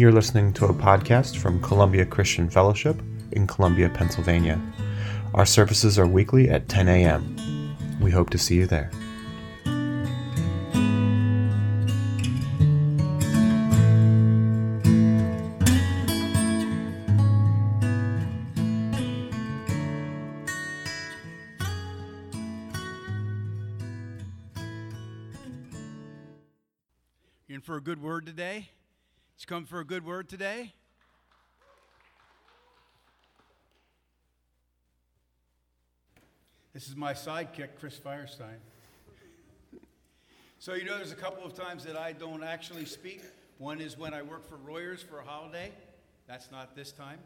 You're 0.00 0.12
listening 0.12 0.54
to 0.54 0.64
a 0.64 0.72
podcast 0.72 1.36
from 1.36 1.60
Columbia 1.60 2.06
Christian 2.06 2.48
Fellowship 2.48 3.02
in 3.32 3.46
Columbia, 3.46 3.90
Pennsylvania. 3.90 4.58
Our 5.34 5.44
services 5.44 5.98
are 5.98 6.06
weekly 6.06 6.48
at 6.48 6.70
10 6.70 6.88
a.m. 6.88 7.76
We 8.00 8.10
hope 8.10 8.30
to 8.30 8.38
see 8.38 8.54
you 8.54 8.64
there. 8.64 8.90
In 27.50 27.60
for 27.60 27.76
a 27.76 27.82
good 27.82 28.00
word 28.00 28.24
today? 28.24 28.59
Come 29.50 29.64
for 29.64 29.80
a 29.80 29.84
good 29.84 30.06
word 30.06 30.28
today? 30.28 30.72
This 36.72 36.86
is 36.86 36.94
my 36.94 37.14
sidekick, 37.14 37.70
Chris 37.80 37.98
Firestein. 37.98 38.60
So, 40.60 40.74
you 40.74 40.84
know, 40.84 40.96
there's 40.96 41.10
a 41.10 41.16
couple 41.16 41.44
of 41.44 41.54
times 41.54 41.82
that 41.82 41.96
I 41.96 42.12
don't 42.12 42.44
actually 42.44 42.84
speak. 42.84 43.22
One 43.58 43.80
is 43.80 43.98
when 43.98 44.14
I 44.14 44.22
work 44.22 44.48
for 44.48 44.54
Royers 44.54 45.02
for 45.02 45.18
a 45.18 45.24
holiday. 45.24 45.72
That's 46.28 46.52
not 46.52 46.76
this 46.76 46.92
time. 46.92 47.18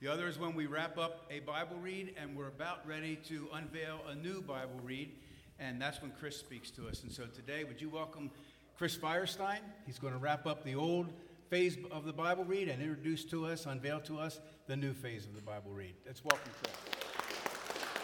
The 0.00 0.08
other 0.08 0.26
is 0.26 0.40
when 0.40 0.56
we 0.56 0.66
wrap 0.66 0.98
up 0.98 1.30
a 1.30 1.38
Bible 1.38 1.76
read 1.80 2.16
and 2.20 2.36
we're 2.36 2.48
about 2.48 2.84
ready 2.88 3.14
to 3.28 3.46
unveil 3.54 4.00
a 4.08 4.16
new 4.16 4.42
Bible 4.42 4.80
read. 4.82 5.12
And 5.60 5.80
that's 5.80 6.02
when 6.02 6.10
Chris 6.18 6.36
speaks 6.36 6.72
to 6.72 6.88
us. 6.88 7.04
And 7.04 7.12
so 7.12 7.26
today, 7.26 7.62
would 7.62 7.80
you 7.80 7.88
welcome 7.88 8.32
Chris 8.76 8.96
Firestein? 8.96 9.60
He's 9.86 10.00
going 10.00 10.12
to 10.12 10.18
wrap 10.18 10.44
up 10.44 10.64
the 10.64 10.74
old 10.74 11.12
phase 11.52 11.76
of 11.90 12.06
the 12.06 12.12
Bible 12.14 12.46
read 12.46 12.66
and 12.70 12.80
introduce 12.80 13.26
to 13.26 13.44
us, 13.44 13.66
unveil 13.66 14.00
to 14.00 14.18
us, 14.18 14.40
the 14.68 14.74
new 14.74 14.94
phase 14.94 15.26
of 15.26 15.34
the 15.34 15.42
Bible 15.42 15.70
read. 15.70 15.92
Let's 16.06 16.24
welcome 16.24 16.50
Chris. 16.62 16.72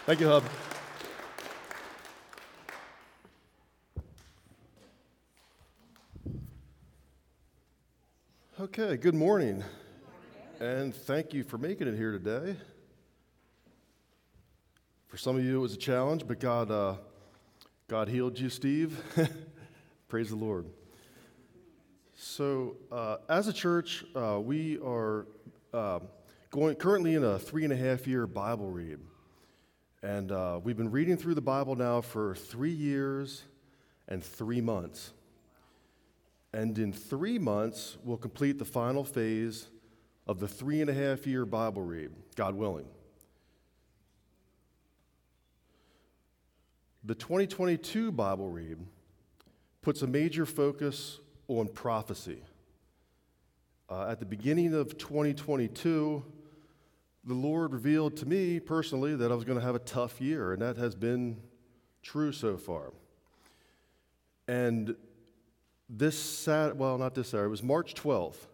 Thank 0.05 0.19
you, 0.19 0.27
Hub. 0.27 0.43
Okay, 8.59 8.97
good 8.97 9.15
morning. 9.15 9.63
And 10.59 10.93
thank 10.93 11.33
you 11.33 11.43
for 11.43 11.57
making 11.57 11.87
it 11.87 11.95
here 11.95 12.11
today. 12.11 12.55
For 15.07 15.17
some 15.17 15.35
of 15.35 15.43
you, 15.43 15.57
it 15.57 15.59
was 15.59 15.73
a 15.73 15.77
challenge, 15.77 16.27
but 16.27 16.39
God, 16.39 16.69
uh, 16.69 16.97
God 17.87 18.09
healed 18.09 18.37
you, 18.37 18.51
Steve. 18.51 19.01
Praise 20.07 20.29
the 20.29 20.35
Lord. 20.35 20.67
So, 22.21 22.75
uh, 22.91 23.15
as 23.29 23.47
a 23.47 23.53
church, 23.53 24.03
uh, 24.13 24.41
we 24.41 24.77
are 24.79 25.25
uh, 25.73 25.99
going 26.51 26.75
currently 26.75 27.15
in 27.15 27.23
a 27.23 27.39
three 27.39 27.63
and 27.63 27.71
a 27.71 27.77
half 27.77 28.07
year 28.07 28.27
Bible 28.27 28.69
read. 28.69 28.99
And 30.03 30.29
uh, 30.29 30.59
we've 30.61 30.75
been 30.75 30.91
reading 30.91 31.15
through 31.15 31.35
the 31.35 31.41
Bible 31.41 31.77
now 31.77 32.01
for 32.01 32.35
three 32.35 32.73
years 32.73 33.43
and 34.09 34.21
three 34.21 34.59
months. 34.59 35.13
And 36.51 36.77
in 36.77 36.91
three 36.91 37.39
months, 37.39 37.95
we'll 38.03 38.17
complete 38.17 38.59
the 38.59 38.65
final 38.65 39.05
phase 39.05 39.69
of 40.27 40.41
the 40.41 40.47
three 40.49 40.81
and 40.81 40.89
a 40.89 40.93
half 40.93 41.25
year 41.25 41.45
Bible 41.45 41.83
read, 41.83 42.11
God 42.35 42.53
willing. 42.53 42.87
The 47.05 47.15
2022 47.15 48.11
Bible 48.11 48.49
read 48.49 48.77
puts 49.81 50.01
a 50.01 50.07
major 50.07 50.45
focus 50.45 51.21
on 51.49 51.67
prophecy. 51.67 52.43
Uh, 53.89 54.07
at 54.07 54.19
the 54.19 54.25
beginning 54.25 54.73
of 54.73 54.97
2022, 54.97 56.23
the 57.25 57.33
Lord 57.33 57.73
revealed 57.73 58.15
to 58.17 58.27
me 58.27 58.59
personally 58.59 59.15
that 59.15 59.31
I 59.31 59.35
was 59.35 59.43
going 59.43 59.59
to 59.59 59.65
have 59.65 59.75
a 59.75 59.79
tough 59.79 60.21
year, 60.21 60.53
and 60.53 60.61
that 60.61 60.77
has 60.77 60.93
been 60.93 61.37
true 62.03 62.31
so 62.31 62.55
far. 62.55 62.93
And 64.47 64.95
this 65.89 66.17
Saturday, 66.17 66.77
well, 66.77 66.97
not 66.97 67.15
this 67.15 67.29
Saturday, 67.29 67.47
it 67.47 67.49
was 67.49 67.63
March 67.63 67.95
12th. 67.95 68.47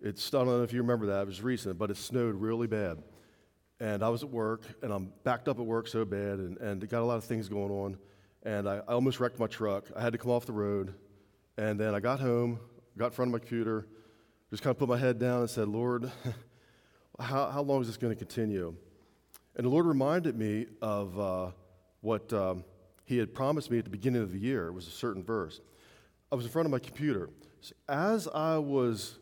It's, 0.00 0.32
I 0.32 0.38
don't 0.38 0.46
know 0.46 0.62
if 0.62 0.72
you 0.72 0.82
remember 0.82 1.06
that, 1.06 1.22
it 1.22 1.26
was 1.26 1.42
recent, 1.42 1.78
but 1.78 1.90
it 1.90 1.96
snowed 1.96 2.36
really 2.36 2.68
bad. 2.68 3.02
And 3.80 4.04
I 4.04 4.08
was 4.08 4.22
at 4.22 4.30
work, 4.30 4.62
and 4.82 4.92
I'm 4.92 5.12
backed 5.24 5.48
up 5.48 5.58
at 5.58 5.66
work 5.66 5.88
so 5.88 6.04
bad, 6.04 6.38
and, 6.38 6.58
and 6.58 6.88
got 6.88 7.02
a 7.02 7.04
lot 7.04 7.16
of 7.16 7.24
things 7.24 7.48
going 7.48 7.72
on. 7.72 7.98
And 8.44 8.68
I, 8.68 8.76
I 8.76 8.92
almost 8.92 9.18
wrecked 9.18 9.40
my 9.40 9.48
truck. 9.48 9.86
I 9.96 10.00
had 10.00 10.12
to 10.12 10.18
come 10.18 10.30
off 10.30 10.46
the 10.46 10.52
road. 10.52 10.94
And 11.56 11.78
then 11.78 11.94
I 11.94 12.00
got 12.00 12.20
home, 12.20 12.58
got 12.98 13.06
in 13.06 13.12
front 13.12 13.28
of 13.28 13.32
my 13.32 13.38
computer, 13.38 13.86
just 14.50 14.62
kind 14.62 14.72
of 14.72 14.78
put 14.78 14.88
my 14.88 14.98
head 14.98 15.18
down 15.18 15.40
and 15.40 15.50
said, 15.50 15.68
Lord, 15.68 16.10
how, 17.18 17.50
how 17.50 17.62
long 17.62 17.80
is 17.80 17.86
this 17.86 17.96
going 17.96 18.12
to 18.12 18.18
continue? 18.18 18.74
And 19.56 19.64
the 19.64 19.70
Lord 19.70 19.86
reminded 19.86 20.36
me 20.36 20.66
of 20.82 21.18
uh, 21.18 21.50
what 22.00 22.32
um, 22.32 22.64
He 23.04 23.18
had 23.18 23.34
promised 23.34 23.70
me 23.70 23.78
at 23.78 23.84
the 23.84 23.90
beginning 23.90 24.22
of 24.22 24.32
the 24.32 24.38
year. 24.38 24.66
It 24.66 24.72
was 24.72 24.88
a 24.88 24.92
certain 24.92 25.22
verse. 25.22 25.60
I 26.32 26.34
was 26.34 26.44
in 26.44 26.50
front 26.50 26.66
of 26.66 26.72
my 26.72 26.80
computer. 26.80 27.30
So 27.60 27.74
as 27.88 28.26
I 28.28 28.58
was 28.58 29.18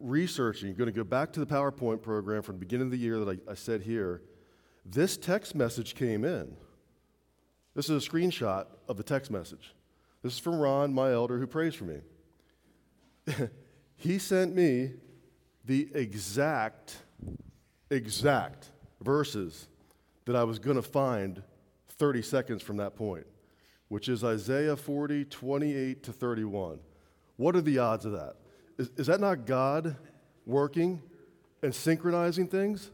researching, 0.00 0.74
going 0.74 0.86
to 0.86 0.92
go 0.92 1.04
back 1.04 1.32
to 1.34 1.40
the 1.40 1.46
PowerPoint 1.46 2.02
program 2.02 2.42
from 2.42 2.56
the 2.56 2.60
beginning 2.60 2.88
of 2.88 2.90
the 2.90 2.98
year 2.98 3.18
that 3.24 3.40
I, 3.48 3.52
I 3.52 3.54
said 3.54 3.82
here, 3.82 4.22
this 4.84 5.16
text 5.16 5.54
message 5.54 5.94
came 5.94 6.24
in. 6.24 6.56
This 7.74 7.90
is 7.90 8.06
a 8.06 8.10
screenshot 8.10 8.66
of 8.88 8.96
the 8.96 9.02
text 9.02 9.30
message. 9.30 9.74
This 10.26 10.34
is 10.34 10.40
from 10.40 10.58
Ron, 10.58 10.92
my 10.92 11.12
elder, 11.12 11.38
who 11.38 11.46
prays 11.46 11.76
for 11.76 11.84
me. 11.84 12.00
he 13.96 14.18
sent 14.18 14.56
me 14.56 14.94
the 15.64 15.88
exact, 15.94 16.96
exact 17.90 18.70
verses 19.00 19.68
that 20.24 20.34
I 20.34 20.42
was 20.42 20.58
going 20.58 20.74
to 20.74 20.82
find 20.82 21.44
30 21.90 22.22
seconds 22.22 22.60
from 22.60 22.78
that 22.78 22.96
point, 22.96 23.24
which 23.86 24.08
is 24.08 24.24
Isaiah 24.24 24.76
40, 24.76 25.26
28 25.26 26.02
to 26.02 26.12
31. 26.12 26.80
What 27.36 27.54
are 27.54 27.60
the 27.60 27.78
odds 27.78 28.04
of 28.04 28.10
that? 28.10 28.34
Is, 28.78 28.90
is 28.96 29.06
that 29.06 29.20
not 29.20 29.46
God 29.46 29.94
working 30.44 31.00
and 31.62 31.72
synchronizing 31.72 32.48
things? 32.48 32.90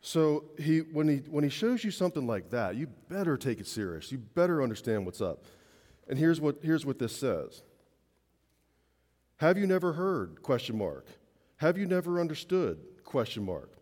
So 0.00 0.46
he, 0.58 0.78
when, 0.78 1.06
he, 1.06 1.16
when 1.30 1.44
he 1.44 1.50
shows 1.50 1.84
you 1.84 1.92
something 1.92 2.26
like 2.26 2.50
that, 2.50 2.74
you 2.74 2.88
better 3.08 3.36
take 3.36 3.60
it 3.60 3.68
serious. 3.68 4.10
You 4.10 4.18
better 4.18 4.64
understand 4.64 5.06
what's 5.06 5.20
up. 5.20 5.44
And 6.08 6.18
here's 6.18 6.40
what, 6.40 6.58
here's 6.62 6.84
what 6.84 6.98
this 6.98 7.16
says. 7.16 7.62
Have 9.38 9.58
you 9.58 9.66
never 9.66 9.94
heard? 9.94 10.42
Question 10.42 10.78
mark. 10.78 11.06
Have 11.56 11.78
you 11.78 11.86
never 11.86 12.20
understood? 12.20 12.78
Question 13.04 13.44
mark. 13.44 13.72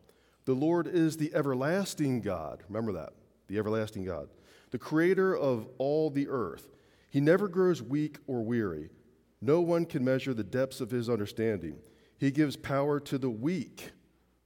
The 0.45 0.55
Lord 0.55 0.87
is 0.87 1.17
the 1.17 1.35
everlasting 1.35 2.21
God. 2.21 2.63
Remember 2.69 2.93
that. 2.93 3.13
The 3.49 3.59
everlasting 3.59 4.05
God. 4.05 4.29
The 4.71 4.79
creator 4.79 5.37
of 5.37 5.69
all 5.79 6.11
the 6.11 6.29
earth. 6.29 6.69
He 7.11 7.21
never 7.21 7.49
grows 7.49 7.83
weak 7.83 8.19
or 8.27 8.43
weary. 8.43 8.91
No 9.41 9.61
one 9.61 9.85
can 9.85 10.05
measure 10.05 10.33
the 10.33 10.45
depths 10.45 10.81
of 10.81 10.91
his 10.91 11.11
understanding. 11.11 11.77
He 12.19 12.31
gives 12.31 12.57
power 12.57 13.01
to 13.01 13.19
the 13.19 13.31
weak. 13.31 13.91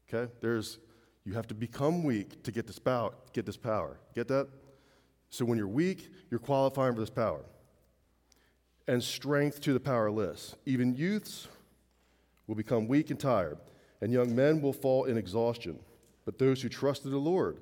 Okay? 0.09 0.31
There's 0.41 0.78
you 1.25 1.34
have 1.34 1.48
to 1.48 1.54
become 1.54 2.04
weak 2.04 2.42
to 2.44 2.53
get 2.53 2.66
this 2.66 2.78
power, 2.78 3.12
get 3.32 3.47
this 3.47 3.56
power. 3.56 3.98
Get 4.15 4.28
that? 4.28 4.48
So 5.28 5.44
when 5.44 5.59
you're 5.59 5.66
weak, 5.66 6.09
you're 6.31 6.41
qualifying 6.41 6.94
for 6.94 7.00
this 7.00 7.10
power 7.10 7.44
and 8.88 9.02
strength 9.02 9.60
to 9.62 9.72
the 9.72 9.80
powerless. 9.80 10.56
Even 10.64 10.94
youths 10.94 11.48
will 12.47 12.54
become 12.54 12.86
weak 12.88 13.10
and 13.10 13.19
tired, 13.19 13.58
and 14.00 14.12
young 14.12 14.34
men 14.34 14.60
will 14.60 14.72
fall 14.72 15.04
in 15.04 15.16
exhaustion. 15.16 15.78
But 16.24 16.38
those 16.38 16.62
who 16.62 16.69
trust 16.69 17.04
in 17.04 17.10
the 17.10 17.16
Lord 17.16 17.58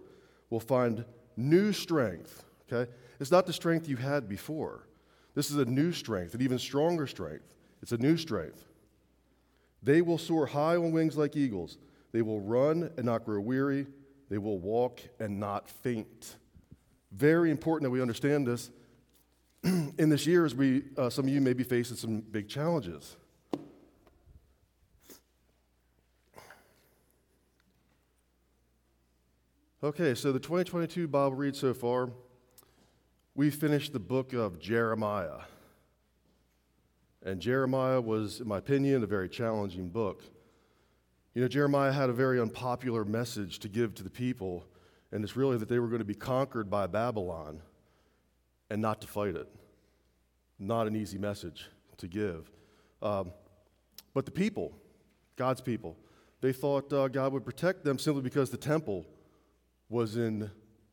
will 0.51 0.61
find 0.61 1.05
new 1.37 1.73
strength. 1.73 2.45
Okay? 2.71 2.91
It's 3.21 3.31
not 3.31 3.47
the 3.47 3.53
strength 3.53 3.89
you 3.89 3.97
had 3.97 4.29
before. 4.29 4.87
This 5.35 5.51
is 5.51 5.57
a 5.57 5.65
new 5.65 5.93
strength, 5.93 6.35
an 6.35 6.43
even 6.43 6.59
stronger 6.59 7.07
strength. 7.07 7.55
It's 7.83 7.93
a 7.93 7.99
new 7.99 8.17
strength. 8.17 8.65
They 9.83 10.01
will 10.01 10.19
soar 10.19 10.47
high 10.47 10.77
on 10.77 10.93
wings 10.93 11.17
like 11.17 11.37
eagles. 11.37 11.79
They 12.13 12.23
will 12.23 12.41
run 12.41 12.91
and 12.97 13.05
not 13.05 13.25
grow 13.25 13.41
weary. 13.41 13.87
They 14.31 14.39
will 14.39 14.59
walk 14.59 15.01
and 15.21 15.39
not 15.39 15.69
faint. 15.69 16.37
Very 17.13 17.51
important 17.51 17.85
that 17.85 17.91
we 17.91 18.01
understand 18.01 18.47
this 18.47 18.71
in 19.99 20.11
this 20.11 20.27
year 20.27 20.45
as 20.45 20.55
we, 20.55 20.83
uh, 20.99 21.09
some 21.09 21.25
of 21.25 21.33
you 21.33 21.41
may 21.41 21.55
be 21.55 21.65
facing 21.65 21.97
some 21.97 22.21
big 22.21 22.49
challenges. 22.49 23.17
Okay, 29.83 30.15
so 30.15 30.33
the 30.33 30.39
2022 30.39 31.09
Bible 31.09 31.35
read 31.35 31.57
so 31.57 31.73
far, 31.73 32.11
we 33.35 33.51
finished 33.51 33.95
the 33.95 33.99
book 33.99 34.35
of 34.35 34.59
Jeremiah. 34.59 35.41
And 37.23 37.41
Jeremiah 37.41 38.01
was, 38.01 38.41
in 38.41 38.49
my 38.49 38.59
opinion, 38.59 39.03
a 39.03 39.07
very 39.07 39.31
challenging 39.31 39.89
book. 39.89 40.23
You 41.35 41.41
know, 41.41 41.49
Jeremiah 41.49 41.93
had 41.93 42.11
a 42.11 42.15
very 42.15 42.39
unpopular 42.39 43.05
message 43.05 43.61
to 43.61 43.69
give 43.69 43.95
to 43.95 44.03
the 44.03 44.11
people, 44.11 44.67
and 45.11 45.25
it's 45.25 45.37
really 45.37 45.57
that 45.57 45.71
they 45.71 45.79
were 45.79 45.89
going 45.89 46.01
to 46.01 46.05
be 46.05 46.15
conquered 46.15 46.69
by 46.69 46.87
Babylon 46.87 47.63
and 48.71 48.81
not 48.81 49.01
to 49.01 49.07
fight 49.07 49.37
it. 49.37 49.49
Not 50.59 50.87
an 50.87 50.97
easy 50.97 51.19
message 51.19 51.69
to 51.99 52.09
give. 52.09 52.51
Um, 53.03 53.33
but 54.15 54.25
the 54.25 54.31
people, 54.31 54.73
God's 55.37 55.61
people. 55.61 55.97
They 56.41 56.53
thought 56.53 56.93
uh, 56.93 57.09
God 57.09 57.33
would 57.33 57.45
protect 57.45 57.85
them 57.85 57.99
simply 57.99 58.23
because 58.23 58.51
the 58.51 58.57
temple 58.57 59.07
was 59.89 60.17
in, 60.17 60.51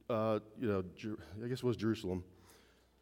uh, 0.10 0.40
you 0.60 0.68
know, 0.68 0.84
Jer- 0.96 1.18
I 1.44 1.48
guess 1.48 1.60
it 1.60 1.64
was 1.64 1.78
Jerusalem. 1.78 2.24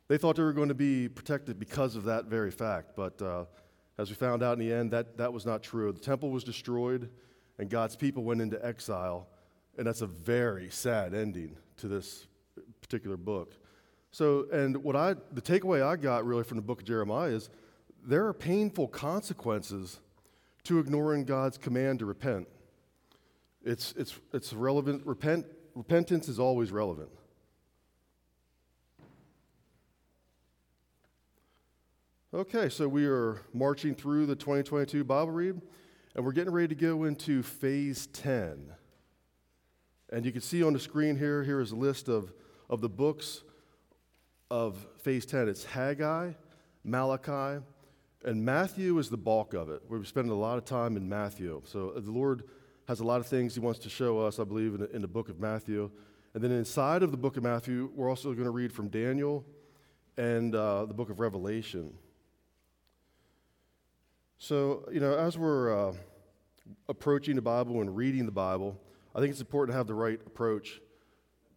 They 0.07 0.17
thought 0.17 0.35
they 0.35 0.43
were 0.43 0.53
going 0.53 0.69
to 0.69 0.75
be 0.75 1.07
protected 1.07 1.59
because 1.59 1.95
of 1.95 2.03
that 2.05 2.25
very 2.25 2.51
fact, 2.51 2.95
but 2.95 3.21
uh, 3.21 3.45
as 3.99 4.09
we 4.09 4.15
found 4.15 4.41
out 4.41 4.53
in 4.53 4.59
the 4.59 4.73
end, 4.73 4.91
that, 4.91 5.17
that 5.17 5.31
was 5.31 5.45
not 5.45 5.61
true. 5.61 5.91
The 5.91 5.99
temple 5.99 6.31
was 6.31 6.43
destroyed, 6.43 7.09
and 7.59 7.69
God's 7.69 7.95
people 7.95 8.23
went 8.23 8.41
into 8.41 8.63
exile, 8.65 9.27
and 9.77 9.85
that's 9.85 10.01
a 10.01 10.07
very 10.07 10.69
sad 10.69 11.13
ending 11.13 11.55
to 11.77 11.87
this 11.87 12.25
particular 12.81 13.17
book. 13.17 13.53
So, 14.11 14.47
and 14.51 14.77
what 14.83 14.95
I, 14.95 15.15
the 15.31 15.41
takeaway 15.41 15.83
I 15.83 15.95
got 15.95 16.25
really 16.25 16.43
from 16.43 16.57
the 16.57 16.63
book 16.63 16.81
of 16.81 16.87
Jeremiah 16.87 17.29
is 17.29 17.49
there 18.05 18.25
are 18.25 18.33
painful 18.33 18.87
consequences 18.87 19.99
to 20.63 20.79
ignoring 20.79 21.25
God's 21.25 21.57
command 21.57 21.99
to 21.99 22.05
repent. 22.05 22.47
It's, 23.63 23.93
it's, 23.97 24.17
it's 24.33 24.53
relevant. 24.53 25.05
Repent, 25.05 25.45
repentance 25.75 26.27
is 26.27 26.39
always 26.39 26.71
relevant. 26.71 27.09
Okay, 32.33 32.69
so 32.69 32.87
we 32.87 33.05
are 33.05 33.41
marching 33.53 33.95
through 33.95 34.27
the 34.27 34.35
2022 34.35 35.03
Bible 35.03 35.31
read, 35.31 35.61
and 36.15 36.23
we're 36.23 36.31
getting 36.31 36.53
ready 36.53 36.67
to 36.67 36.75
go 36.75 37.05
into 37.05 37.41
phase 37.41 38.07
10. 38.07 38.71
And 40.11 40.25
you 40.25 40.31
can 40.31 40.41
see 40.41 40.63
on 40.63 40.73
the 40.73 40.79
screen 40.79 41.15
here, 41.15 41.43
here 41.43 41.59
is 41.59 41.71
a 41.71 41.75
list 41.75 42.07
of, 42.07 42.31
of 42.69 42.81
the 42.81 42.89
books 42.89 43.43
of 44.51 44.87
phase 45.03 45.27
10. 45.27 45.47
It's 45.47 45.63
Haggai, 45.63 46.31
Malachi, 46.83 47.63
and 48.25 48.43
Matthew 48.43 48.97
is 48.97 49.09
the 49.09 49.17
bulk 49.17 49.53
of 49.53 49.69
it. 49.69 49.83
We're 49.87 50.03
spending 50.03 50.31
a 50.31 50.35
lot 50.35 50.57
of 50.57 50.65
time 50.65 50.97
in 50.97 51.07
Matthew. 51.07 51.61
So 51.65 51.93
uh, 51.95 51.99
the 51.99 52.11
Lord 52.11 52.43
has 52.87 52.99
a 52.99 53.03
lot 53.03 53.19
of 53.19 53.27
things 53.27 53.53
He 53.53 53.59
wants 53.59 53.79
to 53.81 53.89
show 53.89 54.19
us, 54.19 54.39
I 54.39 54.43
believe, 54.45 54.73
in 54.73 54.79
the, 54.81 54.89
in 54.89 55.03
the 55.03 55.07
book 55.07 55.29
of 55.29 55.39
Matthew. 55.39 55.91
And 56.33 56.43
then 56.43 56.51
inside 56.51 57.03
of 57.03 57.11
the 57.11 57.17
book 57.17 57.37
of 57.37 57.43
Matthew, 57.43 57.91
we're 57.95 58.09
also 58.09 58.33
going 58.33 58.45
to 58.45 58.51
read 58.51 58.73
from 58.73 58.87
Daniel 58.87 59.45
and 60.17 60.55
uh, 60.55 60.85
the 60.85 60.95
book 60.95 61.11
of 61.11 61.19
Revelation. 61.19 61.93
So, 64.39 64.89
you 64.91 64.99
know, 64.99 65.15
as 65.15 65.37
we're 65.37 65.89
uh, 65.89 65.93
approaching 66.87 67.35
the 67.35 67.41
Bible 67.43 67.81
and 67.81 67.95
reading 67.95 68.25
the 68.25 68.31
Bible, 68.31 68.81
I 69.13 69.19
think 69.19 69.29
it's 69.29 69.41
important 69.41 69.73
to 69.73 69.77
have 69.77 69.85
the 69.85 69.93
right 69.93 70.19
approach 70.25 70.81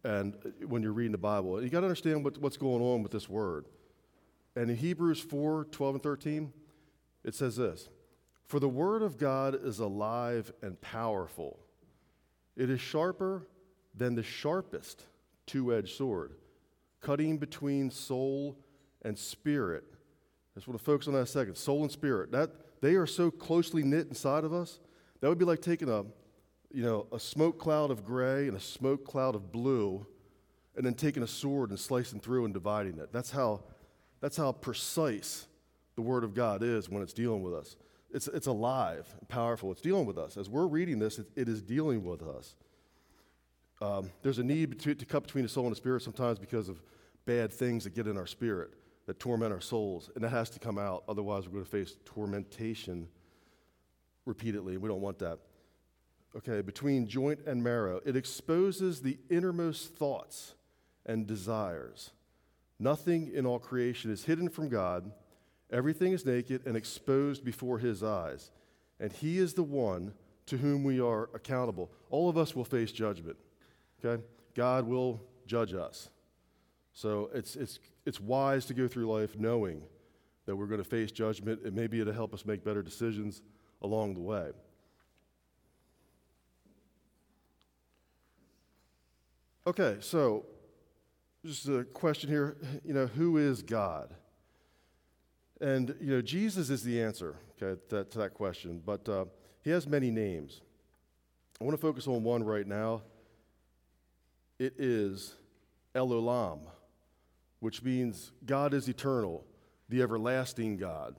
and 0.03 0.33
when 0.67 0.81
you're 0.81 0.93
reading 0.93 1.11
the 1.11 1.17
Bible. 1.17 1.61
You 1.63 1.69
got 1.69 1.81
to 1.81 1.85
understand 1.85 2.23
what, 2.23 2.37
what's 2.37 2.57
going 2.57 2.81
on 2.81 3.03
with 3.03 3.11
this 3.11 3.29
word. 3.29 3.65
And 4.55 4.69
in 4.69 4.77
Hebrews 4.77 5.19
4 5.19 5.65
12 5.71 5.95
and 5.95 6.03
13, 6.03 6.53
it 7.23 7.35
says 7.35 7.55
this 7.55 7.89
For 8.45 8.59
the 8.59 8.69
word 8.69 9.01
of 9.01 9.17
God 9.17 9.57
is 9.63 9.79
alive 9.79 10.51
and 10.61 10.79
powerful, 10.81 11.59
it 12.55 12.69
is 12.69 12.81
sharper 12.81 13.47
than 13.95 14.15
the 14.15 14.23
sharpest 14.23 15.05
two 15.45 15.73
edged 15.73 15.95
sword, 15.95 16.33
cutting 17.01 17.37
between 17.37 17.89
soul 17.89 18.57
and 19.03 19.17
spirit. 19.17 19.83
I 20.55 20.59
just 20.59 20.67
want 20.67 20.79
to 20.79 20.85
focus 20.85 21.07
on 21.07 21.13
that 21.13 21.21
a 21.21 21.25
second. 21.25 21.55
Soul 21.55 21.81
and 21.81 21.91
spirit. 21.91 22.31
That 22.31 22.51
they 22.81 22.93
are 22.95 23.07
so 23.07 23.31
closely 23.31 23.83
knit 23.83 24.07
inside 24.07 24.43
of 24.43 24.53
us. 24.53 24.79
That 25.19 25.29
would 25.29 25.39
be 25.39 25.45
like 25.45 25.61
taking 25.61 25.89
a, 25.89 26.05
you 26.73 26.83
know, 26.83 27.07
a 27.11 27.19
smoke 27.19 27.59
cloud 27.59 27.91
of 27.91 28.03
gray 28.03 28.47
and 28.47 28.57
a 28.57 28.59
smoke 28.59 29.05
cloud 29.05 29.35
of 29.35 29.51
blue, 29.51 30.05
and 30.75 30.85
then 30.85 30.95
taking 30.95 31.23
a 31.23 31.27
sword 31.27 31.69
and 31.69 31.79
slicing 31.79 32.19
through 32.19 32.45
and 32.45 32.53
dividing 32.53 32.97
it. 32.97 33.13
That's 33.13 33.31
how, 33.31 33.61
that's 34.19 34.35
how 34.35 34.51
precise 34.51 35.47
the 35.95 36.01
Word 36.01 36.23
of 36.23 36.33
God 36.33 36.63
is 36.63 36.89
when 36.89 37.03
it's 37.03 37.13
dealing 37.13 37.43
with 37.43 37.53
us. 37.53 37.75
It's, 38.11 38.27
it's 38.27 38.47
alive 38.47 39.07
and 39.19 39.29
powerful. 39.29 39.71
It's 39.71 39.81
dealing 39.81 40.05
with 40.05 40.17
us. 40.17 40.35
As 40.35 40.49
we're 40.49 40.67
reading 40.67 40.99
this, 40.99 41.19
it, 41.19 41.27
it 41.35 41.47
is 41.47 41.61
dealing 41.61 42.03
with 42.03 42.23
us. 42.23 42.55
Um, 43.81 44.09
there's 44.23 44.39
a 44.39 44.43
need 44.43 44.79
to, 44.79 44.95
to 44.95 45.05
cut 45.05 45.23
between 45.23 45.43
the 45.43 45.49
soul 45.49 45.65
and 45.65 45.71
the 45.71 45.77
spirit 45.77 46.01
sometimes 46.01 46.39
because 46.39 46.69
of 46.69 46.81
bad 47.25 47.51
things 47.53 47.83
that 47.83 47.93
get 47.93 48.07
in 48.07 48.17
our 48.17 48.27
spirit 48.27 48.73
that 49.05 49.19
torment 49.19 49.51
our 49.51 49.61
souls, 49.61 50.09
and 50.15 50.23
that 50.23 50.29
has 50.29 50.49
to 50.51 50.59
come 50.59 50.77
out. 50.77 51.03
Otherwise, 51.07 51.45
we're 51.45 51.53
going 51.53 51.65
to 51.65 51.69
face 51.69 51.95
tormentation 52.05 53.05
repeatedly. 54.25 54.77
We 54.77 54.87
don't 54.87 55.01
want 55.01 55.19
that. 55.19 55.39
Okay, 56.35 56.61
between 56.61 57.07
joint 57.07 57.39
and 57.45 57.63
marrow, 57.63 58.01
it 58.05 58.15
exposes 58.15 59.01
the 59.01 59.17
innermost 59.29 59.95
thoughts 59.95 60.55
and 61.05 61.27
desires. 61.27 62.11
Nothing 62.79 63.31
in 63.33 63.45
all 63.45 63.59
creation 63.59 64.11
is 64.11 64.25
hidden 64.25 64.49
from 64.49 64.67
God. 64.67 65.11
Everything 65.71 66.11
is 66.11 66.25
naked 66.25 66.65
and 66.65 66.75
exposed 66.75 67.43
before 67.43 67.77
His 67.77 68.03
eyes. 68.03 68.51
And 68.99 69.11
He 69.11 69.37
is 69.37 69.53
the 69.53 69.63
one 69.63 70.13
to 70.47 70.57
whom 70.57 70.83
we 70.83 70.99
are 70.99 71.29
accountable. 71.33 71.91
All 72.09 72.29
of 72.29 72.37
us 72.37 72.55
will 72.55 72.65
face 72.65 72.91
judgment. 72.91 73.37
Okay? 74.03 74.21
God 74.55 74.87
will 74.87 75.21
judge 75.45 75.73
us. 75.73 76.09
So 76.93 77.29
it's, 77.33 77.55
it's, 77.55 77.79
it's 78.05 78.19
wise 78.19 78.65
to 78.65 78.73
go 78.73 78.87
through 78.87 79.05
life 79.07 79.37
knowing 79.37 79.83
that 80.45 80.55
we're 80.55 80.65
going 80.67 80.83
to 80.83 80.89
face 80.89 81.11
judgment, 81.11 81.61
and 81.63 81.73
maybe 81.73 82.01
it'll 82.01 82.13
help 82.13 82.33
us 82.33 82.45
make 82.45 82.63
better 82.63 82.83
decisions 82.83 83.41
along 83.81 84.15
the 84.15 84.19
way. 84.19 84.51
Okay, 89.65 89.97
so 89.99 90.45
just 91.45 91.67
a 91.67 91.83
question 91.83 92.29
here. 92.29 92.57
You 92.83 92.93
know, 92.93 93.07
who 93.07 93.37
is 93.37 93.61
God? 93.61 94.13
And, 95.61 95.95
you 96.01 96.11
know, 96.11 96.21
Jesus 96.21 96.69
is 96.69 96.83
the 96.83 97.01
answer 97.01 97.35
okay, 97.61 97.79
to, 97.89 98.03
to 98.03 98.17
that 98.17 98.33
question, 98.33 98.81
but 98.85 99.07
uh, 99.07 99.25
he 99.63 99.69
has 99.69 99.87
many 99.87 100.11
names. 100.11 100.61
I 101.61 101.63
want 101.63 101.77
to 101.77 101.81
focus 101.81 102.07
on 102.07 102.23
one 102.23 102.43
right 102.43 102.67
now. 102.67 103.03
It 104.59 104.73
is 104.77 105.35
El 105.95 106.09
Olam 106.09 106.59
which 107.63 107.81
means 107.81 108.33
God 108.45 108.73
is 108.73 108.89
eternal, 108.89 109.45
the 109.87 110.01
everlasting 110.01 110.75
God. 110.75 111.15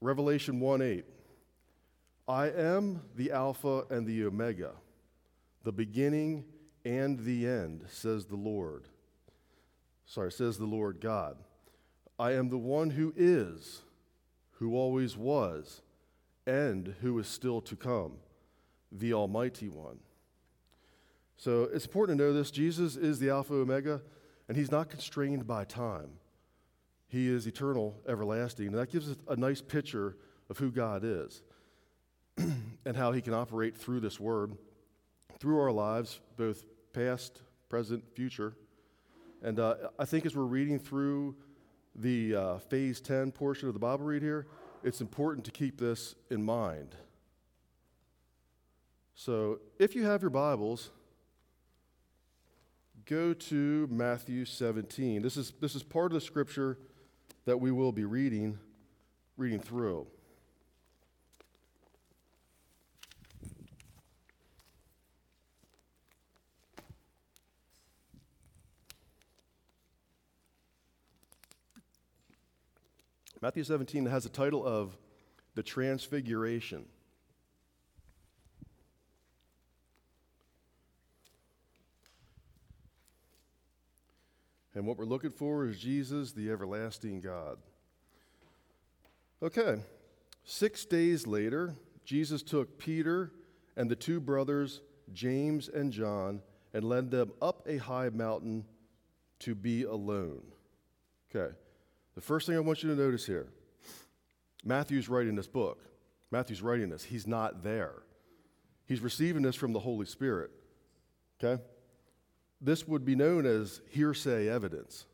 Revelation 0.00 0.60
1 0.60 0.80
8. 0.80 1.04
I 2.26 2.46
am 2.46 3.02
the 3.16 3.32
Alpha 3.32 3.84
and 3.90 4.06
the 4.06 4.24
Omega, 4.24 4.70
the 5.68 5.72
beginning 5.72 6.46
and 6.86 7.18
the 7.26 7.46
end, 7.46 7.84
says 7.90 8.24
the 8.24 8.36
Lord. 8.36 8.88
Sorry, 10.06 10.32
says 10.32 10.56
the 10.56 10.64
Lord 10.64 10.98
God. 10.98 11.36
I 12.18 12.32
am 12.32 12.48
the 12.48 12.56
one 12.56 12.88
who 12.88 13.12
is, 13.14 13.82
who 14.52 14.74
always 14.74 15.14
was, 15.14 15.82
and 16.46 16.94
who 17.02 17.18
is 17.18 17.26
still 17.26 17.60
to 17.60 17.76
come, 17.76 18.12
the 18.90 19.12
Almighty 19.12 19.68
One. 19.68 19.98
So 21.36 21.64
it's 21.64 21.84
important 21.84 22.18
to 22.18 22.24
know 22.24 22.32
this. 22.32 22.50
Jesus 22.50 22.96
is 22.96 23.18
the 23.18 23.28
Alpha 23.28 23.52
Omega, 23.52 24.00
and 24.48 24.56
he's 24.56 24.72
not 24.72 24.88
constrained 24.88 25.46
by 25.46 25.64
time. 25.66 26.12
He 27.08 27.28
is 27.28 27.46
eternal, 27.46 28.00
everlasting. 28.08 28.68
And 28.68 28.78
that 28.78 28.90
gives 28.90 29.10
us 29.10 29.16
a 29.28 29.36
nice 29.36 29.60
picture 29.60 30.16
of 30.48 30.56
who 30.56 30.70
God 30.70 31.02
is 31.04 31.42
and 32.38 32.96
how 32.96 33.12
he 33.12 33.20
can 33.20 33.34
operate 33.34 33.76
through 33.76 34.00
this 34.00 34.18
word, 34.18 34.56
through 35.38 35.60
our 35.60 35.72
lives, 35.72 36.20
both 36.36 36.64
past, 36.92 37.42
present, 37.68 38.04
future. 38.14 38.54
And 39.42 39.60
uh, 39.60 39.74
I 39.98 40.04
think 40.04 40.26
as 40.26 40.36
we're 40.36 40.44
reading 40.44 40.78
through 40.78 41.36
the 41.94 42.34
uh, 42.34 42.58
phase 42.58 43.00
10 43.00 43.32
portion 43.32 43.68
of 43.68 43.74
the 43.74 43.80
Bible 43.80 44.04
read 44.04 44.22
here, 44.22 44.46
it's 44.82 45.00
important 45.00 45.44
to 45.46 45.50
keep 45.50 45.78
this 45.78 46.14
in 46.30 46.42
mind. 46.42 46.96
So 49.14 49.60
if 49.78 49.94
you 49.96 50.04
have 50.04 50.22
your 50.22 50.30
Bibles, 50.30 50.90
go 53.04 53.32
to 53.32 53.88
Matthew 53.90 54.44
17. 54.44 55.22
This 55.22 55.36
is, 55.36 55.52
this 55.60 55.74
is 55.74 55.82
part 55.82 56.12
of 56.12 56.14
the 56.14 56.20
scripture 56.20 56.78
that 57.44 57.58
we 57.58 57.72
will 57.72 57.92
be 57.92 58.04
reading, 58.04 58.58
reading 59.36 59.60
through. 59.60 60.06
Matthew 73.40 73.62
17 73.62 74.06
has 74.06 74.26
a 74.26 74.28
title 74.28 74.66
of 74.66 74.98
The 75.54 75.62
Transfiguration. 75.62 76.86
And 84.74 84.86
what 84.86 84.98
we're 84.98 85.04
looking 85.04 85.30
for 85.30 85.66
is 85.66 85.78
Jesus, 85.78 86.32
the 86.32 86.50
everlasting 86.50 87.20
God. 87.20 87.58
Okay, 89.40 89.76
six 90.42 90.84
days 90.84 91.24
later, 91.24 91.76
Jesus 92.04 92.42
took 92.42 92.76
Peter 92.76 93.30
and 93.76 93.88
the 93.88 93.96
two 93.96 94.18
brothers, 94.18 94.80
James 95.12 95.68
and 95.68 95.92
John, 95.92 96.42
and 96.74 96.82
led 96.82 97.12
them 97.12 97.30
up 97.40 97.62
a 97.68 97.76
high 97.76 98.08
mountain 98.08 98.64
to 99.40 99.54
be 99.54 99.84
alone. 99.84 100.42
Okay, 101.30 101.54
the 102.18 102.22
first 102.22 102.48
thing 102.48 102.56
I 102.56 102.58
want 102.58 102.82
you 102.82 102.90
to 102.90 103.00
notice 103.00 103.24
here 103.24 103.46
Matthew's 104.64 105.08
writing 105.08 105.36
this 105.36 105.46
book. 105.46 105.84
Matthew's 106.32 106.60
writing 106.60 106.88
this. 106.88 107.04
He's 107.04 107.28
not 107.28 107.62
there. 107.62 108.02
He's 108.86 108.98
receiving 108.98 109.42
this 109.42 109.54
from 109.54 109.72
the 109.72 109.78
Holy 109.78 110.04
Spirit. 110.04 110.50
Okay? 111.40 111.62
This 112.60 112.88
would 112.88 113.04
be 113.04 113.14
known 113.14 113.46
as 113.46 113.82
hearsay 113.90 114.48
evidence. 114.48 115.06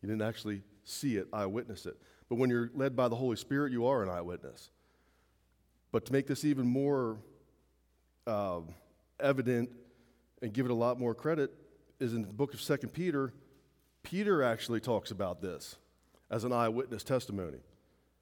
You 0.00 0.08
didn't 0.08 0.22
actually 0.22 0.62
see 0.84 1.18
it, 1.18 1.28
eyewitness 1.34 1.84
it. 1.84 1.98
But 2.30 2.36
when 2.36 2.48
you're 2.48 2.70
led 2.74 2.96
by 2.96 3.08
the 3.08 3.16
Holy 3.16 3.36
Spirit, 3.36 3.70
you 3.70 3.84
are 3.84 4.02
an 4.02 4.08
eyewitness. 4.08 4.70
But 5.92 6.06
to 6.06 6.12
make 6.14 6.26
this 6.26 6.46
even 6.46 6.66
more 6.66 7.18
uh, 8.26 8.60
evident 9.20 9.68
and 10.40 10.50
give 10.50 10.64
it 10.64 10.70
a 10.72 10.74
lot 10.74 10.98
more 10.98 11.14
credit 11.14 11.52
is 12.00 12.14
in 12.14 12.22
the 12.22 12.32
book 12.32 12.54
of 12.54 12.62
Second 12.62 12.94
Peter. 12.94 13.34
Peter 14.02 14.42
actually 14.42 14.80
talks 14.80 15.10
about 15.10 15.42
this 15.42 15.76
as 16.30 16.44
an 16.44 16.52
eyewitness 16.52 17.02
testimony. 17.02 17.58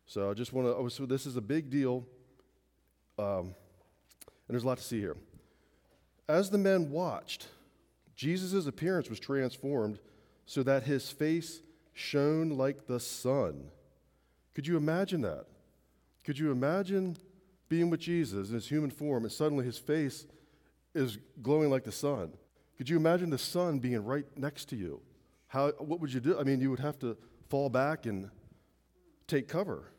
So 0.06 0.30
I 0.30 0.34
just 0.34 0.52
want 0.52 0.68
to, 0.68 0.90
so 0.94 1.06
this 1.06 1.26
is 1.26 1.36
a 1.36 1.40
big 1.40 1.70
deal. 1.70 2.06
Um, 3.18 3.54
and 4.26 4.54
there's 4.54 4.62
a 4.62 4.66
lot 4.66 4.78
to 4.78 4.84
see 4.84 5.00
here. 5.00 5.16
As 6.28 6.50
the 6.50 6.58
men 6.58 6.90
watched, 6.90 7.48
Jesus' 8.14 8.66
appearance 8.66 9.10
was 9.10 9.18
transformed 9.18 9.98
so 10.44 10.62
that 10.62 10.84
his 10.84 11.10
face 11.10 11.60
shone 11.92 12.50
like 12.50 12.86
the 12.86 13.00
sun. 13.00 13.68
Could 14.54 14.66
you 14.66 14.76
imagine 14.76 15.22
that? 15.22 15.46
Could 16.25 16.38
you 16.38 16.50
imagine 16.50 17.16
being 17.68 17.90
with 17.90 18.00
Jesus 18.00 18.48
in 18.48 18.54
his 18.54 18.68
human 18.68 18.90
form 18.90 19.25
and 19.25 19.32
suddenly 19.32 19.64
his 19.64 19.78
face 19.78 20.26
is 20.94 21.18
glowing 21.42 21.70
like 21.70 21.84
the 21.84 21.92
sun? 21.92 22.32
Could 22.76 22.88
you 22.88 22.96
imagine 22.96 23.30
the 23.30 23.38
sun 23.38 23.78
being 23.78 24.04
right 24.04 24.26
next 24.36 24.66
to 24.66 24.76
you? 24.76 25.00
How, 25.48 25.70
what 25.72 26.00
would 26.00 26.12
you 26.12 26.20
do? 26.20 26.38
I 26.38 26.42
mean, 26.42 26.60
you 26.60 26.70
would 26.70 26.80
have 26.80 26.98
to 27.00 27.16
fall 27.48 27.68
back 27.68 28.06
and 28.06 28.30
take 29.26 29.48
cover. 29.48 29.92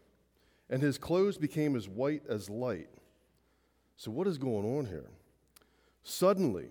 And 0.70 0.82
his 0.82 0.98
clothes 0.98 1.38
became 1.38 1.76
as 1.76 1.88
white 1.88 2.24
as 2.28 2.50
light. 2.50 2.90
So, 3.96 4.12
what 4.12 4.28
is 4.28 4.38
going 4.38 4.66
on 4.78 4.86
here? 4.86 5.10
Suddenly, 6.04 6.68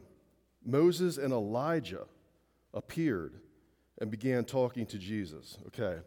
Moses 0.64 1.18
and 1.18 1.33
Elijah 1.33 2.04
appeared 2.75 3.40
and 3.99 4.11
began 4.11 4.45
talking 4.45 4.87
to 4.87 4.99
Jesus. 4.99 5.56
Okay. 5.68 5.99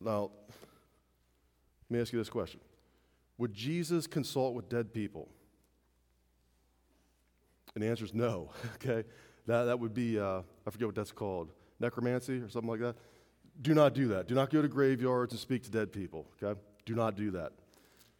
Now, 0.00 0.30
let 1.88 1.96
me 1.96 2.00
ask 2.00 2.12
you 2.12 2.18
this 2.18 2.30
question 2.30 2.60
Would 3.38 3.54
Jesus 3.54 4.06
consult 4.06 4.54
with 4.54 4.68
dead 4.68 4.92
people? 4.92 5.28
And 7.74 7.82
the 7.82 7.88
answer 7.88 8.04
is 8.04 8.14
no. 8.14 8.50
Okay. 8.76 9.04
That, 9.46 9.64
that 9.64 9.80
would 9.80 9.94
be, 9.94 10.18
uh, 10.18 10.42
I 10.66 10.70
forget 10.70 10.86
what 10.86 10.94
that's 10.94 11.10
called, 11.10 11.50
necromancy 11.80 12.38
or 12.38 12.48
something 12.48 12.70
like 12.70 12.80
that. 12.80 12.96
Do 13.60 13.74
not 13.74 13.94
do 13.94 14.08
that. 14.08 14.28
Do 14.28 14.34
not 14.34 14.50
go 14.50 14.62
to 14.62 14.68
graveyards 14.68 15.32
and 15.32 15.40
speak 15.40 15.64
to 15.64 15.70
dead 15.70 15.92
people. 15.92 16.26
Okay. 16.42 16.58
Do 16.86 16.94
not 16.94 17.16
do 17.16 17.30
that. 17.32 17.52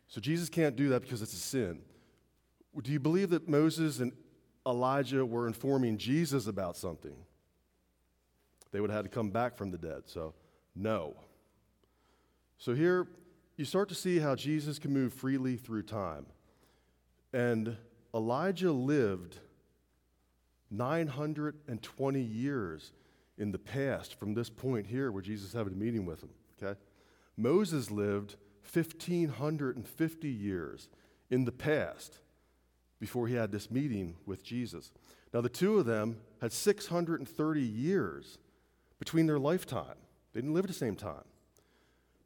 So 0.08 0.20
Jesus 0.20 0.48
can't 0.48 0.76
do 0.76 0.88
that 0.90 1.02
because 1.02 1.22
it's 1.22 1.32
a 1.32 1.36
sin. 1.36 1.80
Do 2.82 2.90
you 2.90 3.00
believe 3.00 3.30
that 3.30 3.48
Moses 3.48 4.00
and 4.00 4.12
Elijah 4.66 5.24
were 5.24 5.46
informing 5.46 5.98
Jesus 5.98 6.46
about 6.46 6.76
something? 6.76 7.16
They 8.72 8.80
would 8.80 8.90
have 8.90 8.98
had 8.98 9.04
to 9.04 9.14
come 9.14 9.30
back 9.30 9.56
from 9.56 9.70
the 9.70 9.78
dead. 9.78 10.02
So, 10.06 10.34
no. 10.74 11.16
So 12.58 12.74
here 12.74 13.08
you 13.56 13.64
start 13.64 13.88
to 13.88 13.94
see 13.94 14.18
how 14.18 14.34
Jesus 14.34 14.78
can 14.78 14.92
move 14.92 15.12
freely 15.12 15.56
through 15.56 15.82
time. 15.82 16.26
And 17.32 17.76
Elijah 18.14 18.72
lived 18.72 19.38
920 20.70 22.20
years 22.20 22.92
in 23.40 23.52
the 23.52 23.58
past 23.58 24.14
from 24.20 24.34
this 24.34 24.50
point 24.50 24.86
here 24.86 25.10
where 25.10 25.22
Jesus 25.22 25.48
is 25.48 25.54
having 25.54 25.72
a 25.72 25.76
meeting 25.76 26.04
with 26.04 26.22
him. 26.22 26.28
Okay? 26.62 26.78
Moses 27.36 27.90
lived 27.90 28.36
1,550 28.72 30.28
years 30.28 30.88
in 31.30 31.46
the 31.46 31.52
past 31.52 32.18
before 33.00 33.26
he 33.26 33.34
had 33.34 33.50
this 33.50 33.70
meeting 33.70 34.16
with 34.26 34.44
Jesus. 34.44 34.92
Now, 35.32 35.40
the 35.40 35.48
two 35.48 35.78
of 35.78 35.86
them 35.86 36.18
had 36.42 36.52
630 36.52 37.60
years 37.62 38.38
between 38.98 39.26
their 39.26 39.38
lifetime. 39.38 39.96
They 40.32 40.40
didn't 40.40 40.54
live 40.54 40.66
at 40.66 40.70
the 40.70 40.74
same 40.74 40.96
time. 40.96 41.24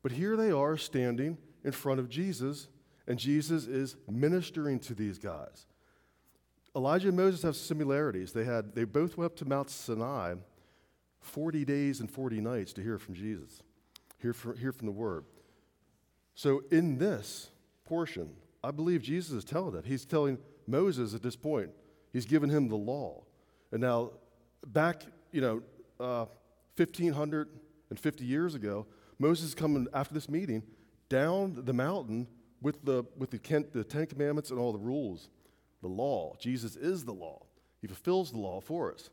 But 0.03 0.13
here 0.13 0.37
they 0.37 0.51
are 0.51 0.77
standing 0.77 1.39
in 1.63 1.73
front 1.73 2.01
of 2.01 2.09
Jesus, 2.09 2.67
and 3.07 3.19
Jesus 3.19 3.67
is 3.67 3.97
ministering 4.11 4.81
to 4.81 4.95
these 4.95 5.19
guys. 5.19 5.67
Elijah 6.75 7.09
and 7.09 7.17
Moses 7.17 7.43
have 7.43 7.55
similarities. 7.55 8.33
They, 8.33 8.45
had, 8.45 8.75
they 8.75 8.83
both 8.85 9.17
went 9.17 9.33
up 9.33 9.37
to 9.37 9.45
Mount 9.45 9.71
Sinai 9.71 10.35
40 11.25 11.65
days 11.65 12.01
and 12.01 12.11
40 12.11 12.41
nights 12.41 12.73
to 12.75 12.83
hear 12.83 12.99
from 12.99 13.15
Jesus, 13.15 13.63
hear 14.19 14.33
from, 14.33 14.57
hear 14.57 14.73
from 14.73 14.87
the 14.87 14.93
Word. 14.93 15.25
So, 16.35 16.63
in 16.71 16.99
this 16.99 17.49
portion, 17.85 18.31
I 18.63 18.71
believe 18.71 19.03
Jesus 19.03 19.33
is 19.33 19.45
telling 19.45 19.73
that. 19.75 19.87
He's 19.87 20.05
telling 20.05 20.39
Moses 20.67 21.15
at 21.15 21.23
this 21.23 21.37
point, 21.37 21.71
he's 22.13 22.27
given 22.27 22.51
him 22.51 22.69
the 22.69 22.77
law. 22.77 23.25
And 23.73 23.81
now, 23.81 24.13
back, 24.67 25.03
you 25.33 25.41
know, 25.41 25.63
uh, 26.01 26.27
1,550 26.77 28.25
years 28.25 28.55
ago, 28.55 28.87
Moses 29.19 29.49
is 29.49 29.55
coming 29.55 29.87
after 29.95 30.13
this 30.13 30.29
meeting 30.29 30.63
down 31.09 31.63
the 31.65 31.73
mountain 31.73 32.27
with 32.61 32.85
the, 32.85 33.05
with 33.17 33.31
the, 33.31 33.67
the 33.73 33.85
Ten 33.85 34.07
Commandments 34.07 34.51
and 34.51 34.59
all 34.59 34.73
the 34.73 34.79
rules, 34.79 35.29
the 35.83 35.89
law. 35.89 36.35
Jesus 36.39 36.77
is 36.77 37.05
the 37.05 37.13
law. 37.13 37.43
He 37.81 37.87
fulfills 37.87 38.33
the 38.33 38.39
law 38.39 38.61
for 38.61 38.93
us. 38.93 39.11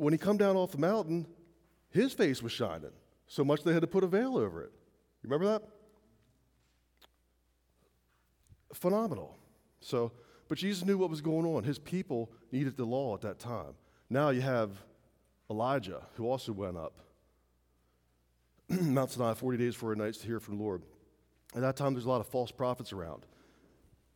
When 0.00 0.12
he 0.14 0.18
come 0.18 0.36
down 0.36 0.56
off 0.56 0.72
the 0.72 0.78
mountain, 0.78 1.26
his 1.90 2.12
face 2.12 2.42
was 2.42 2.52
shining 2.52 2.92
so 3.26 3.44
much 3.44 3.62
they 3.62 3.72
had 3.72 3.82
to 3.82 3.86
put 3.86 4.02
a 4.02 4.06
veil 4.06 4.36
over 4.36 4.62
it. 4.62 4.72
You 5.22 5.30
remember 5.30 5.52
that? 5.52 5.62
phenomenal. 8.72 9.36
So, 9.80 10.12
but 10.48 10.58
Jesus 10.58 10.84
knew 10.84 10.98
what 10.98 11.10
was 11.10 11.20
going 11.20 11.46
on. 11.46 11.64
His 11.64 11.78
people 11.78 12.30
needed 12.52 12.76
the 12.76 12.84
law 12.84 13.14
at 13.14 13.20
that 13.22 13.38
time. 13.38 13.74
Now 14.08 14.30
you 14.30 14.40
have 14.40 14.70
Elijah, 15.50 16.02
who 16.14 16.28
also 16.28 16.52
went 16.52 16.76
up 16.76 16.94
Mount 18.68 19.10
Sinai 19.10 19.34
40 19.34 19.58
days, 19.58 19.74
40 19.74 20.00
nights 20.00 20.18
to 20.18 20.26
hear 20.26 20.40
from 20.40 20.56
the 20.56 20.62
Lord. 20.62 20.82
At 21.54 21.62
that 21.62 21.76
time, 21.76 21.94
there's 21.94 22.04
a 22.04 22.08
lot 22.08 22.20
of 22.20 22.28
false 22.28 22.52
prophets 22.52 22.92
around. 22.92 23.26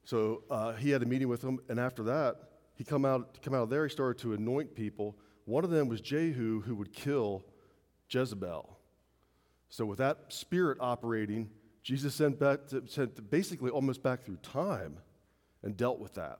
So 0.04 0.44
uh, 0.50 0.72
he 0.72 0.90
had 0.90 1.02
a 1.02 1.06
meeting 1.06 1.28
with 1.28 1.40
them, 1.40 1.58
and 1.68 1.80
after 1.80 2.04
that, 2.04 2.36
he 2.76 2.84
come 2.84 3.04
out, 3.04 3.38
come 3.42 3.54
out 3.54 3.64
of 3.64 3.70
there, 3.70 3.86
he 3.86 3.90
started 3.90 4.20
to 4.22 4.34
anoint 4.34 4.74
people. 4.74 5.16
One 5.44 5.64
of 5.64 5.70
them 5.70 5.88
was 5.88 6.00
Jehu, 6.00 6.60
who 6.62 6.74
would 6.76 6.92
kill 6.92 7.44
Jezebel. 8.08 8.78
So 9.68 9.84
with 9.84 9.98
that 9.98 10.18
spirit 10.28 10.78
operating, 10.80 11.50
Jesus 11.82 12.14
sent, 12.14 12.38
back 12.38 12.66
to, 12.68 12.82
sent 12.86 13.30
basically 13.30 13.70
almost 13.70 14.02
back 14.02 14.24
through 14.24 14.36
time 14.36 14.98
and 15.62 15.76
dealt 15.76 15.98
with 15.98 16.14
that. 16.14 16.38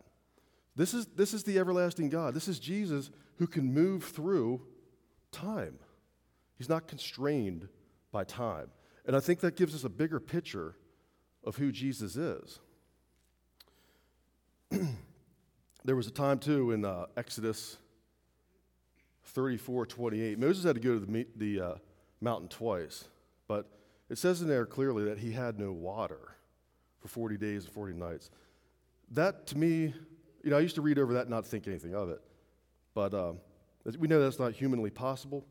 This 0.77 0.95
is, 0.95 1.07
this 1.07 1.35
is 1.35 1.45
the 1.45 1.59
everlasting 1.59 2.09
God. 2.09 2.35
This 2.35 2.49
is 2.49 2.59
Jesus 2.59 3.11
who 3.37 3.47
can 3.47 3.73
move 3.73 4.05
through 4.05 4.63
time. 5.33 5.79
He's 6.57 6.69
not 6.69 6.89
constrained 6.89 7.69
by 8.13 8.25
time. 8.25 8.71
And 9.07 9.15
I 9.15 9.21
think 9.21 9.41
that 9.41 9.57
gives 9.57 9.75
us 9.75 9.85
a 9.85 9.89
bigger 9.89 10.21
picture 10.21 10.77
of 11.45 11.57
who 11.57 11.71
Jesus 11.71 12.17
is. 12.17 12.61
there 15.85 15.97
was 15.97 16.07
a 16.07 16.13
time, 16.13 16.39
too, 16.39 16.71
in 16.71 16.85
uh, 16.85 17.07
Exodus 17.17 17.77
34 19.25 19.87
28. 19.87 20.39
Moses 20.39 20.65
had 20.65 20.75
to 20.75 20.81
go 20.81 20.99
to 20.99 21.01
the, 21.01 21.27
the 21.37 21.61
uh, 21.61 21.75
mountain 22.21 22.49
twice, 22.49 23.05
but 23.49 23.71
it 24.09 24.19
says 24.19 24.43
in 24.43 24.49
there 24.49 24.67
clearly 24.67 25.05
that 25.05 25.19
he 25.19 25.33
had 25.33 25.59
no 25.59 25.73
water 25.73 26.37
for 27.01 27.09
40 27.09 27.37
days 27.37 27.65
and 27.65 27.73
40 27.73 27.95
nights. 27.95 28.31
That 29.11 29.47
to 29.49 29.59
me, 29.59 29.95
you 30.43 30.51
know, 30.51 30.57
I 30.57 30.61
used 30.61 30.75
to 30.77 30.83
read 30.83 30.99
over 30.99 31.15
that 31.15 31.23
and 31.23 31.31
not 31.31 31.47
think 31.47 31.67
anything 31.67 31.95
of 31.95 32.11
it. 32.11 32.21
But 32.95 33.15
um, 33.15 33.39
we 33.99 34.09
know 34.09 34.21
that's 34.21 34.39
not 34.39 34.53
humanly 34.53 34.91
possible. 34.91 35.45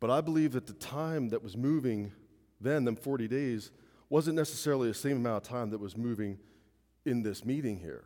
But 0.00 0.10
I 0.10 0.20
believe 0.20 0.52
that 0.52 0.66
the 0.66 0.72
time 0.72 1.28
that 1.28 1.42
was 1.42 1.56
moving 1.56 2.12
then, 2.60 2.84
them 2.84 2.96
40 2.96 3.28
days, 3.28 3.70
wasn't 4.08 4.36
necessarily 4.36 4.88
the 4.88 4.94
same 4.94 5.16
amount 5.16 5.44
of 5.44 5.48
time 5.48 5.70
that 5.70 5.78
was 5.78 5.96
moving 5.96 6.38
in 7.04 7.22
this 7.22 7.44
meeting 7.44 7.78
here. 7.78 8.04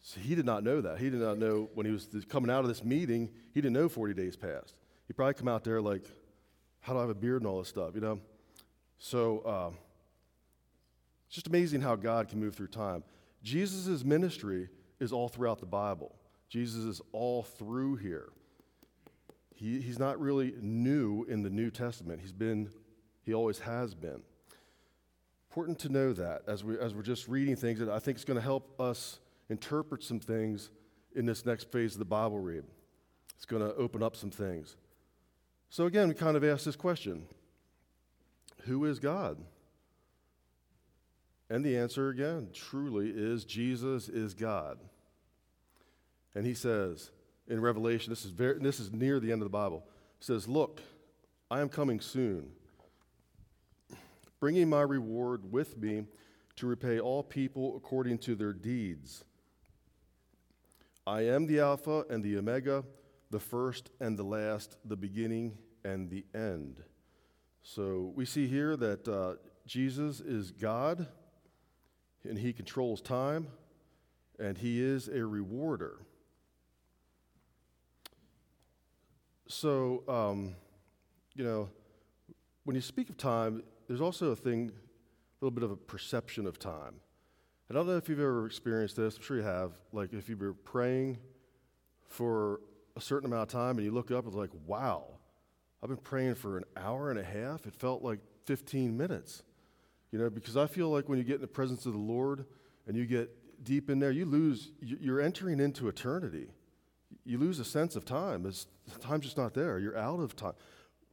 So 0.00 0.20
he 0.20 0.34
did 0.34 0.46
not 0.46 0.62
know 0.62 0.80
that. 0.80 0.98
He 0.98 1.10
did 1.10 1.20
not 1.20 1.38
know 1.38 1.68
when 1.74 1.86
he 1.86 1.92
was 1.92 2.08
coming 2.28 2.50
out 2.50 2.60
of 2.60 2.68
this 2.68 2.84
meeting, 2.84 3.30
he 3.52 3.60
didn't 3.60 3.74
know 3.74 3.88
40 3.88 4.14
days 4.14 4.36
passed. 4.36 4.76
He 5.06 5.12
probably 5.12 5.34
come 5.34 5.48
out 5.48 5.64
there 5.64 5.80
like, 5.80 6.04
how 6.80 6.92
do 6.92 6.98
I 6.98 7.02
have 7.02 7.10
a 7.10 7.14
beard 7.14 7.42
and 7.42 7.48
all 7.48 7.58
this 7.58 7.68
stuff, 7.68 7.94
you 7.94 8.00
know? 8.00 8.20
So 8.98 9.40
uh, 9.40 9.70
it's 11.26 11.34
just 11.34 11.46
amazing 11.46 11.80
how 11.80 11.96
God 11.96 12.28
can 12.28 12.40
move 12.40 12.54
through 12.54 12.68
time. 12.68 13.02
Jesus' 13.42 14.04
ministry 14.04 14.68
is 15.00 15.12
all 15.12 15.28
throughout 15.28 15.60
the 15.60 15.66
Bible, 15.66 16.14
Jesus 16.48 16.84
is 16.84 17.00
all 17.12 17.42
through 17.42 17.96
here. 17.96 18.30
He, 19.54 19.80
he's 19.80 19.98
not 19.98 20.20
really 20.20 20.54
new 20.60 21.24
in 21.24 21.42
the 21.42 21.50
New 21.50 21.70
Testament. 21.70 22.20
He's 22.20 22.32
been, 22.32 22.70
he 23.24 23.34
always 23.34 23.58
has 23.58 23.92
been. 23.92 24.22
Important 25.50 25.80
to 25.80 25.88
know 25.88 26.12
that 26.12 26.42
as, 26.46 26.62
we, 26.62 26.78
as 26.78 26.94
we're 26.94 27.02
just 27.02 27.26
reading 27.26 27.56
things, 27.56 27.80
that 27.80 27.88
I 27.88 27.98
think 27.98 28.16
it's 28.16 28.24
going 28.24 28.36
to 28.36 28.42
help 28.42 28.80
us 28.80 29.18
interpret 29.48 30.02
some 30.02 30.20
things 30.20 30.70
in 31.14 31.26
this 31.26 31.44
next 31.44 31.72
phase 31.72 31.94
of 31.94 31.98
the 31.98 32.04
Bible 32.04 32.38
read. 32.38 32.64
It's 33.36 33.44
going 33.44 33.62
to 33.62 33.74
open 33.76 34.02
up 34.02 34.16
some 34.16 34.30
things. 34.30 34.76
So, 35.70 35.86
again, 35.86 36.08
we 36.08 36.14
kind 36.14 36.36
of 36.36 36.44
ask 36.44 36.64
this 36.64 36.76
question 36.76 37.24
who 38.64 38.84
is 38.84 38.98
God? 38.98 39.38
And 41.50 41.64
the 41.64 41.78
answer 41.78 42.10
again 42.10 42.48
truly 42.52 43.10
is 43.10 43.44
Jesus 43.44 44.08
is 44.08 44.34
God. 44.34 44.78
And 46.34 46.44
he 46.44 46.54
says 46.54 47.10
in 47.48 47.60
Revelation, 47.60 48.10
this 48.10 48.24
is, 48.24 48.30
very, 48.30 48.58
this 48.58 48.78
is 48.78 48.92
near 48.92 49.18
the 49.18 49.32
end 49.32 49.40
of 49.40 49.46
the 49.46 49.50
Bible, 49.50 49.84
says, 50.20 50.46
Look, 50.46 50.82
I 51.50 51.60
am 51.60 51.70
coming 51.70 52.00
soon, 52.00 52.50
bringing 54.40 54.68
my 54.68 54.82
reward 54.82 55.50
with 55.50 55.78
me 55.78 56.04
to 56.56 56.66
repay 56.66 57.00
all 57.00 57.22
people 57.22 57.76
according 57.76 58.18
to 58.18 58.34
their 58.34 58.52
deeds. 58.52 59.24
I 61.08 61.22
am 61.22 61.46
the 61.46 61.60
Alpha 61.60 62.04
and 62.10 62.22
the 62.22 62.36
Omega, 62.36 62.84
the 63.30 63.40
first 63.40 63.88
and 63.98 64.18
the 64.18 64.24
last, 64.24 64.76
the 64.84 64.94
beginning 64.94 65.56
and 65.82 66.10
the 66.10 66.26
end. 66.34 66.82
So 67.62 68.12
we 68.14 68.26
see 68.26 68.46
here 68.46 68.76
that 68.76 69.08
uh, 69.08 69.36
Jesus 69.64 70.20
is 70.20 70.50
God 70.50 71.06
and 72.28 72.38
he 72.38 72.52
controls 72.52 73.00
time 73.00 73.46
and 74.38 74.58
he 74.58 74.82
is 74.82 75.08
a 75.08 75.24
rewarder. 75.24 75.96
So, 79.46 80.04
um, 80.08 80.56
you 81.34 81.42
know, 81.42 81.70
when 82.64 82.76
you 82.76 82.82
speak 82.82 83.08
of 83.08 83.16
time, 83.16 83.62
there's 83.86 84.02
also 84.02 84.32
a 84.32 84.36
thing, 84.36 84.72
a 84.72 85.44
little 85.44 85.54
bit 85.54 85.64
of 85.64 85.70
a 85.70 85.76
perception 85.76 86.46
of 86.46 86.58
time. 86.58 86.96
I 87.70 87.74
don't 87.74 87.86
know 87.86 87.96
if 87.96 88.08
you've 88.08 88.18
ever 88.18 88.46
experienced 88.46 88.96
this, 88.96 89.16
I'm 89.16 89.22
sure 89.22 89.36
you 89.36 89.42
have. 89.42 89.72
Like, 89.92 90.14
if 90.14 90.28
you've 90.28 90.38
been 90.38 90.56
praying 90.64 91.18
for 92.06 92.60
a 92.96 93.00
certain 93.00 93.26
amount 93.26 93.42
of 93.42 93.48
time 93.48 93.76
and 93.76 93.84
you 93.84 93.90
look 93.90 94.10
up, 94.10 94.24
and 94.24 94.28
it's 94.28 94.36
like, 94.36 94.50
wow, 94.66 95.04
I've 95.82 95.90
been 95.90 95.98
praying 95.98 96.36
for 96.36 96.56
an 96.56 96.64
hour 96.76 97.10
and 97.10 97.18
a 97.18 97.24
half. 97.24 97.66
It 97.66 97.74
felt 97.74 98.02
like 98.02 98.20
15 98.46 98.96
minutes. 98.96 99.42
You 100.10 100.18
know, 100.18 100.30
because 100.30 100.56
I 100.56 100.66
feel 100.66 100.88
like 100.88 101.10
when 101.10 101.18
you 101.18 101.24
get 101.24 101.36
in 101.36 101.40
the 101.42 101.46
presence 101.46 101.84
of 101.84 101.92
the 101.92 101.98
Lord 101.98 102.46
and 102.86 102.96
you 102.96 103.04
get 103.04 103.30
deep 103.62 103.90
in 103.90 103.98
there, 103.98 104.10
you 104.10 104.24
lose, 104.24 104.70
you're 104.80 105.20
entering 105.20 105.60
into 105.60 105.88
eternity. 105.88 106.48
You 107.26 107.36
lose 107.36 107.58
a 107.58 107.64
sense 107.64 107.96
of 107.96 108.06
time. 108.06 108.46
It's, 108.46 108.66
time's 109.00 109.24
just 109.24 109.36
not 109.36 109.52
there. 109.52 109.78
You're 109.78 109.98
out 109.98 110.20
of 110.20 110.34
time. 110.34 110.54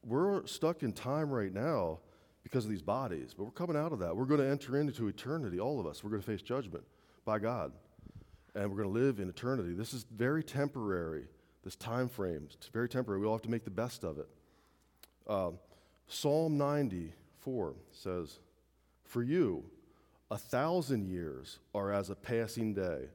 We're 0.06 0.46
stuck 0.48 0.84
in 0.84 0.94
time 0.94 1.30
right 1.30 1.54
now 1.54 2.00
because 2.46 2.64
of 2.64 2.70
these 2.70 2.84
bodies, 2.84 3.34
but 3.36 3.44
we're 3.44 3.50
coming 3.50 3.76
out 3.76 3.92
of 3.92 3.98
that. 3.98 4.16
We're 4.16 4.26
going 4.26 4.40
to 4.40 4.48
enter 4.48 4.80
into 4.80 5.08
eternity, 5.08 5.60
all 5.60 5.80
of 5.80 5.88
us. 5.88 6.04
We're 6.04 6.12
going 6.12 6.22
to 6.22 6.28
face 6.28 6.44
judgment 6.44 6.84
by 7.26 7.40
God, 7.40 7.72
and 8.54 8.70
we're 8.70 8.84
going 8.84 8.94
to 8.94 9.00
live 9.00 9.20
in 9.20 9.28
eternity. 9.28 9.74
This 9.74 9.96
is 9.96 10.06
very 10.16 10.44
temporary, 10.44 11.24
this 11.64 11.76
time 11.76 12.08
frame. 12.08 12.48
It's 12.54 12.68
very 12.68 12.88
temporary. 12.88 13.20
We 13.20 13.26
all 13.26 13.34
have 13.34 13.42
to 13.42 13.50
make 13.50 13.64
the 13.64 13.72
best 13.72 14.04
of 14.04 14.20
it. 14.20 14.28
Uh, 15.28 15.52
Psalm 16.08 16.56
94 16.60 17.74
says, 17.92 18.38
For 19.06 19.24
you, 19.24 19.64
a 20.30 20.38
thousand 20.38 21.08
years 21.08 21.58
are 21.74 21.92
as 21.92 22.12
a 22.12 22.16
passing 22.16 22.76
day, 22.76 23.06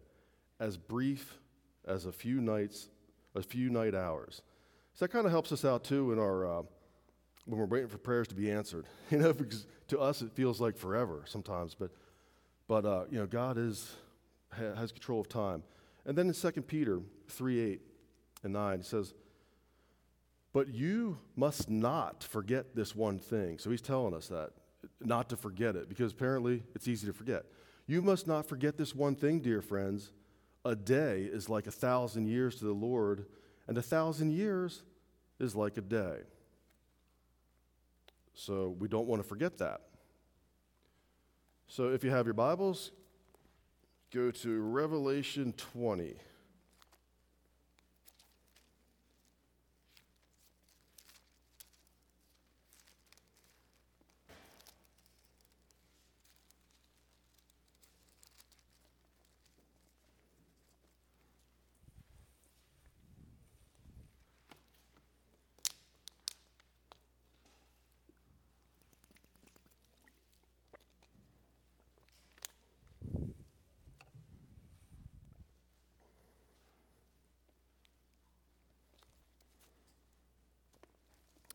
as 0.59 0.77
brief 0.77 1.39
as 1.87 2.05
a 2.05 2.13
few 2.13 2.41
nights, 2.41 2.89
a 3.37 3.43
few 3.43 3.71
night 3.71 3.95
hours. 3.95 4.43
So 4.95 5.05
that 5.05 5.13
kind 5.13 5.25
of 5.25 5.31
helps 5.31 5.53
us 5.53 5.65
out 5.65 5.85
too 5.85 6.13
in 6.13 6.19
our 6.19 6.47
uh, 6.47 6.63
when 7.45 7.59
we're 7.59 7.67
waiting 7.67 7.89
for 7.89 7.99
prayers 7.99 8.29
to 8.29 8.35
be 8.35 8.51
answered. 8.51 8.87
You 9.11 9.19
know, 9.19 9.33
because 9.33 9.67
to 9.89 9.99
us 9.99 10.23
it 10.23 10.31
feels 10.33 10.61
like 10.61 10.77
forever 10.77 11.25
sometimes, 11.27 11.75
but 11.75 11.91
but 12.69 12.85
uh, 12.85 13.05
you 13.11 13.19
know 13.19 13.27
God 13.27 13.59
is 13.59 13.97
ha, 14.53 14.75
has 14.77 14.93
control 14.93 15.21
of 15.21 15.29
time. 15.29 15.65
And 16.07 16.17
then 16.17 16.29
in 16.29 16.35
2 16.35 16.51
Peter 16.63 17.01
3 17.29 17.61
8 17.61 17.81
and 18.45 18.53
9, 18.53 18.79
he 18.79 18.85
says, 18.85 19.15
But 20.53 20.69
you 20.69 21.19
must 21.37 21.69
not 21.69 22.23
forget 22.23 22.75
this 22.75 22.95
one 22.95 23.19
thing. 23.19 23.59
So 23.59 23.71
he's 23.71 23.83
telling 23.83 24.15
us 24.15 24.29
that, 24.29 24.51
not 25.01 25.29
to 25.31 25.37
forget 25.37 25.77
it, 25.77 25.89
because 25.89 26.13
apparently 26.13 26.63
it's 26.75 26.89
easy 26.89 27.07
to 27.07 27.13
forget. 27.13 27.45
You 27.87 28.03
must 28.03 28.27
not 28.27 28.47
forget 28.47 28.79
this 28.79 28.95
one 28.95 29.17
thing, 29.17 29.41
dear 29.41 29.61
friends. 29.61 30.13
A 30.65 30.77
day 30.77 31.23
is 31.23 31.49
like 31.49 31.67
a 31.67 31.73
thousand 31.73 32.29
years 32.29 32.57
to 32.57 32.65
the 32.65 32.73
Lord, 32.73 33.27
and 33.67 33.77
a 33.77 33.83
thousand 33.83 34.31
years 34.33 34.83
is 35.39 35.57
like 35.57 35.77
a 35.77 35.81
day. 35.81 36.19
So 38.41 38.75
we 38.79 38.89
don't 38.89 39.07
want 39.07 39.23
to 39.23 39.29
forget 39.29 39.59
that. 39.59 39.83
So 41.69 41.91
if 41.91 42.03
you 42.03 42.11
have 42.11 42.27
your 42.27 42.33
Bibles, 42.33 42.91
go 44.11 44.31
to 44.31 44.61
Revelation 44.63 45.53
20. 45.75 46.17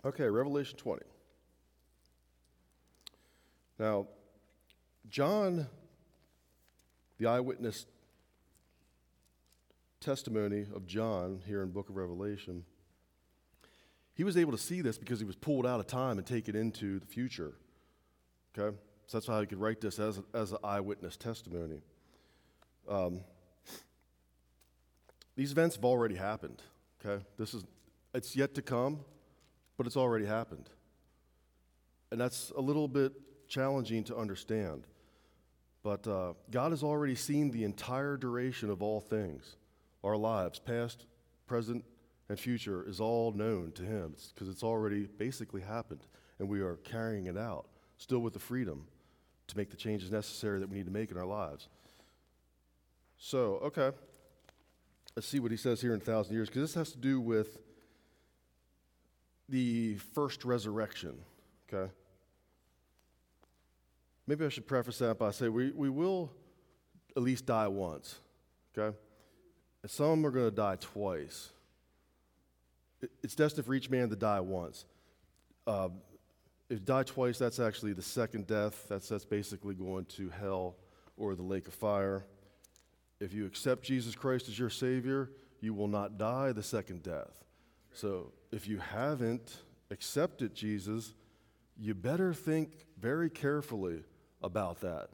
Okay, 0.06 0.30
Revelation 0.30 0.78
20. 0.78 1.02
Now, 3.80 4.06
John, 5.10 5.66
the 7.18 7.26
eyewitness 7.26 7.88
testimony 10.00 10.68
of 10.76 10.86
John 10.86 11.42
here 11.48 11.64
in 11.64 11.72
book 11.72 11.90
of 11.90 11.96
Revelation, 11.96 12.66
he 14.14 14.24
was 14.24 14.38
able 14.38 14.52
to 14.52 14.60
see 14.60 14.82
this 14.82 15.00
because 15.00 15.18
he 15.18 15.26
was 15.26 15.36
pulled 15.36 15.66
out 15.66 15.80
of 15.80 15.88
time 15.88 16.20
and 16.20 16.28
taken 16.28 16.56
into 16.56 17.00
the 17.00 17.08
future. 17.08 17.54
Okay? 18.56 18.78
So 19.08 19.18
that's 19.18 19.26
how 19.26 19.42
he 19.42 19.48
could 19.48 19.60
write 19.60 19.82
this 19.82 19.98
as, 19.98 20.22
as 20.36 20.52
an 20.52 20.60
eyewitness 20.64 21.18
testimony. 21.18 21.82
Um, 22.88 23.22
these 25.36 25.52
events 25.52 25.78
have 25.78 25.86
already 25.86 26.16
happened. 26.16 26.62
Okay? 27.04 27.24
This 27.40 27.56
is, 27.56 27.64
it's 28.14 28.36
yet 28.36 28.54
to 28.54 28.62
come 28.62 29.00
but 29.78 29.88
it's 29.88 29.98
already 29.98 30.26
happened. 30.26 30.70
And 32.12 32.20
that's 32.20 32.52
a 32.56 32.62
little 32.62 32.88
bit 32.88 33.14
challenging 33.48 34.04
to 34.06 34.16
understand. 34.16 34.88
But 35.84 36.08
uh, 36.08 36.34
God 36.50 36.72
has 36.72 36.84
already 36.84 37.16
seen 37.16 37.52
the 37.52 37.64
entire 37.64 38.18
duration 38.18 38.70
of 38.70 38.82
all 38.82 39.00
things. 39.00 39.58
Our 40.04 40.18
lives, 40.18 40.60
past, 40.60 41.06
present, 41.48 41.84
and 42.30 42.40
future, 42.40 42.88
is 42.88 43.00
all 43.00 43.32
known 43.32 43.72
to 43.74 43.84
Him 43.84 44.16
because 44.34 44.48
it's, 44.48 44.58
it's 44.58 44.64
already 44.64 45.08
basically 45.18 45.62
happened. 45.62 46.02
And 46.40 46.50
we 46.50 46.62
are 46.62 46.78
carrying 46.78 47.28
it 47.28 47.38
out, 47.38 47.68
still 47.98 48.20
with 48.20 48.34
the 48.34 48.40
freedom 48.40 48.86
to 49.48 49.58
make 49.58 49.70
the 49.70 49.78
changes 49.78 50.12
necessary 50.12 50.60
that 50.60 50.70
we 50.70 50.78
need 50.78 50.86
to 50.86 50.92
make 50.92 51.12
in 51.12 51.18
our 51.18 51.26
lives. 51.26 51.70
So, 53.18 53.60
okay. 53.64 53.92
Let's 55.16 55.28
see 55.28 55.40
what 55.40 55.52
he 55.52 55.58
says 55.58 55.80
here 55.82 55.94
in 55.94 56.02
a 56.02 56.04
thousand 56.04 56.34
years, 56.34 56.50
because 56.50 56.64
this 56.64 56.74
has 56.74 56.92
to 56.92 56.98
do 56.98 57.22
with 57.22 57.58
the 59.50 59.96
first 60.14 60.46
resurrection, 60.46 61.16
okay? 61.68 61.92
Maybe 64.28 64.46
I 64.46 64.50
should 64.50 64.68
preface 64.68 64.98
that 65.00 65.20
by 65.20 65.32
saying 65.32 65.54
we, 65.54 65.72
we 65.72 65.90
will 65.90 66.32
at 67.16 67.22
least 67.22 67.46
die 67.46 67.68
once, 67.68 68.20
okay? 68.78 68.96
And 69.84 69.92
some 69.92 70.26
are 70.26 70.32
going 70.32 70.50
to 70.50 70.56
die 70.56 70.78
twice. 70.80 71.52
it's 73.22 73.36
destined 73.36 73.66
for 73.66 73.76
each 73.76 73.90
man 73.90 74.10
to 74.10 74.16
die 74.16 74.40
once. 74.40 74.86
Uh, 75.68 75.90
if 76.70 76.80
you 76.80 76.86
die 76.86 77.04
twice, 77.04 77.38
that's 77.38 77.60
actually 77.60 77.94
the 77.94 78.02
second 78.02 78.48
death. 78.48 78.88
That's, 78.90 79.08
that's 79.08 79.26
basically 79.26 79.76
going 79.76 80.06
to 80.06 80.30
hell 80.30 80.76
or 81.18 81.36
the 81.36 81.44
lake 81.44 81.68
of 81.68 81.76
fire. 81.76 82.26
If 83.20 83.34
you 83.34 83.46
accept 83.46 83.84
Jesus 83.84 84.16
Christ 84.16 84.50
as 84.50 84.58
your 84.58 84.72
Savior, 84.72 85.30
you 85.62 85.74
will 85.74 85.88
not 85.88 86.18
die 86.18 86.52
the 86.52 86.64
second 86.64 87.04
death. 87.04 87.45
So 87.96 88.34
if 88.52 88.68
you 88.68 88.78
haven't 88.78 89.56
accepted 89.90 90.54
Jesus, 90.54 91.14
you 91.78 91.94
better 91.94 92.34
think 92.34 92.88
very 93.00 93.30
carefully 93.30 94.04
about 94.44 94.82
that. 94.82 95.08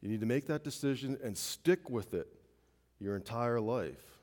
You 0.00 0.08
need 0.08 0.20
to 0.20 0.26
make 0.26 0.46
that 0.46 0.62
decision 0.62 1.18
and 1.24 1.36
stick 1.36 1.90
with 1.90 2.14
it 2.14 2.28
your 3.00 3.16
entire 3.16 3.60
life. 3.60 4.20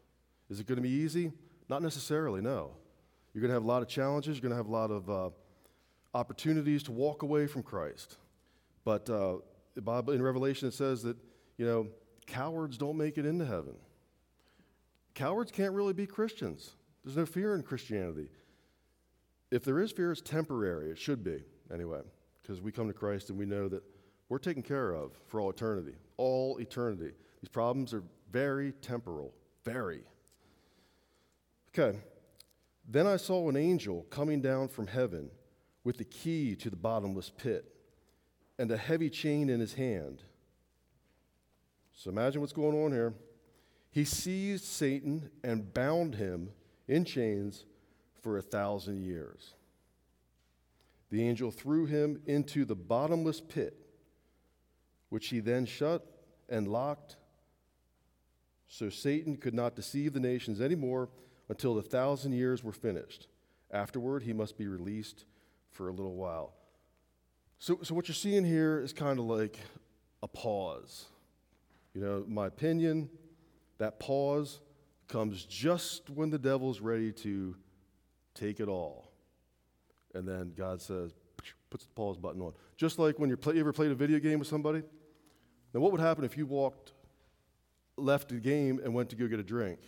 Is 0.50 0.62
it 0.62 0.66
going 0.66 0.78
to 0.78 0.82
be 0.82 0.90
easy? 0.90 1.34
Not 1.68 1.82
necessarily, 1.82 2.40
no. 2.40 2.72
You're 3.34 3.42
going 3.42 3.50
to 3.50 3.56
have 3.56 3.66
a 3.66 3.68
lot 3.68 3.82
of 3.82 3.90
challenges, 3.90 4.38
you're 4.38 4.50
going 4.50 4.52
to 4.52 4.58
have 4.58 4.68
a 4.68 4.72
lot 4.72 4.90
of 4.90 5.10
uh, 5.10 5.30
opportunities 6.14 6.84
to 6.84 6.94
walk 6.94 7.22
away 7.22 7.48
from 7.48 7.64
Christ. 7.64 8.16
But 8.86 9.10
uh, 9.10 9.38
the 9.76 9.82
Bible, 9.82 10.14
in 10.14 10.22
Revelation, 10.22 10.70
it 10.70 10.74
says 10.74 11.04
that, 11.04 11.18
you 11.58 11.66
know, 11.66 11.88
cowards 12.28 12.78
don't 12.78 12.96
make 12.96 13.18
it 13.18 13.26
into 13.26 13.46
heaven. 13.46 13.76
Cowards 15.16 15.52
can't 15.52 15.74
really 15.74 15.94
be 15.94 16.08
Christians. 16.08 16.72
There's 17.04 17.18
no 17.18 17.26
fear 17.26 17.56
in 17.56 17.64
Christianity. 17.64 18.30
If 19.52 19.64
there 19.64 19.80
is 19.80 19.92
fear, 19.92 20.12
it's 20.12 20.22
temporary. 20.22 20.90
It 20.90 20.98
should 20.98 21.24
be, 21.24 21.44
anyway, 21.72 22.02
because 22.42 22.62
we 22.62 22.72
come 22.72 22.88
to 22.88 22.94
Christ 22.94 23.30
and 23.30 23.38
we 23.38 23.46
know 23.46 23.68
that 23.70 23.84
we're 24.30 24.40
taken 24.40 24.64
care 24.64 24.92
of 24.92 25.12
for 25.28 25.40
all 25.40 25.50
eternity. 25.50 25.94
All 26.18 26.58
eternity. 26.58 27.12
These 27.42 27.50
problems 27.50 27.94
are 27.94 28.04
very 28.32 28.72
temporal. 28.72 29.34
Very. 29.64 30.02
Okay. 31.70 31.98
Then 32.88 33.08
I 33.08 33.18
saw 33.18 33.48
an 33.50 33.56
angel 33.56 34.06
coming 34.10 34.42
down 34.42 34.68
from 34.68 34.88
heaven 34.88 35.30
with 35.84 35.98
the 35.98 36.04
key 36.04 36.56
to 36.56 36.70
the 36.70 36.76
bottomless 36.76 37.30
pit 37.30 37.66
and 38.58 38.72
a 38.72 38.78
heavy 38.78 39.10
chain 39.10 39.50
in 39.50 39.60
his 39.60 39.74
hand. 39.74 40.24
So 41.94 42.10
imagine 42.10 42.42
what's 42.42 42.54
going 42.54 42.76
on 42.84 42.92
here. 42.92 43.14
He 43.92 44.04
seized 44.04 44.66
Satan 44.66 45.30
and 45.44 45.74
bound 45.74 46.16
him 46.16 46.50
in 46.88 47.06
chains 47.06 47.66
for 48.22 48.38
a 48.38 48.42
thousand 48.42 49.02
years. 49.02 49.54
The 51.12 51.24
angel 51.28 51.52
threw 51.52 51.86
him 51.86 52.22
into 52.26 52.66
the 52.66 52.76
bottomless 52.76 53.40
pit, 53.40 53.78
which 55.10 55.28
he 55.28 55.40
then 55.40 55.66
shut 55.66 56.06
and 56.50 56.68
locked, 56.68 57.18
so 58.68 58.90
Satan 58.90 59.38
could 59.38 59.54
not 59.54 59.76
deceive 59.76 60.14
the 60.14 60.20
nations 60.20 60.60
anymore 60.60 61.10
until 61.50 61.76
the 61.76 61.84
thousand 61.84 62.32
years 62.34 62.64
were 62.64 62.72
finished. 62.72 63.28
Afterward, 63.70 64.24
he 64.24 64.34
must 64.34 64.58
be 64.58 64.68
released 64.68 65.26
for 65.70 65.90
a 65.90 65.92
little 65.92 66.16
while. 66.16 66.54
So, 67.60 67.80
so 67.84 67.94
what 67.94 68.08
you're 68.08 68.16
seeing 68.16 68.44
here 68.44 68.80
is 68.80 68.92
kind 68.94 69.20
of 69.20 69.26
like 69.26 69.60
a 70.24 70.28
pause. 70.28 71.06
You 71.94 72.02
know, 72.02 72.26
my 72.28 72.48
opinion, 72.48 73.10
that 73.78 74.00
pause 74.00 74.60
comes 75.14 75.46
just 75.46 76.10
when 76.10 76.32
the 76.32 76.40
devil's 76.40 76.82
ready 76.82 77.12
to 77.12 77.56
take 78.34 78.60
it 78.60 78.68
all. 78.68 79.12
And 80.16 80.28
then 80.28 80.54
God 80.58 80.82
says, 80.82 81.14
puts 81.70 81.86
the 81.86 81.92
pause 81.92 82.18
button 82.18 82.42
on. 82.42 82.54
Just 82.78 82.98
like 82.98 83.20
when 83.20 83.30
you, 83.30 83.38
play, 83.38 83.54
you 83.54 83.60
ever 83.60 83.72
played 83.72 83.92
a 83.92 83.96
video 83.96 84.20
game 84.20 84.40
with 84.40 84.48
somebody? 84.48 84.82
Now, 85.72 85.82
what 85.82 85.92
would 85.92 86.02
happen 86.02 86.24
if 86.24 86.36
you 86.36 86.48
walked, 86.48 86.94
left 87.96 88.30
the 88.30 88.36
game, 88.36 88.82
and 88.84 88.94
went 88.94 89.10
to 89.12 89.16
go 89.16 89.28
get 89.28 89.40
a 89.40 89.44
drink? 89.44 89.80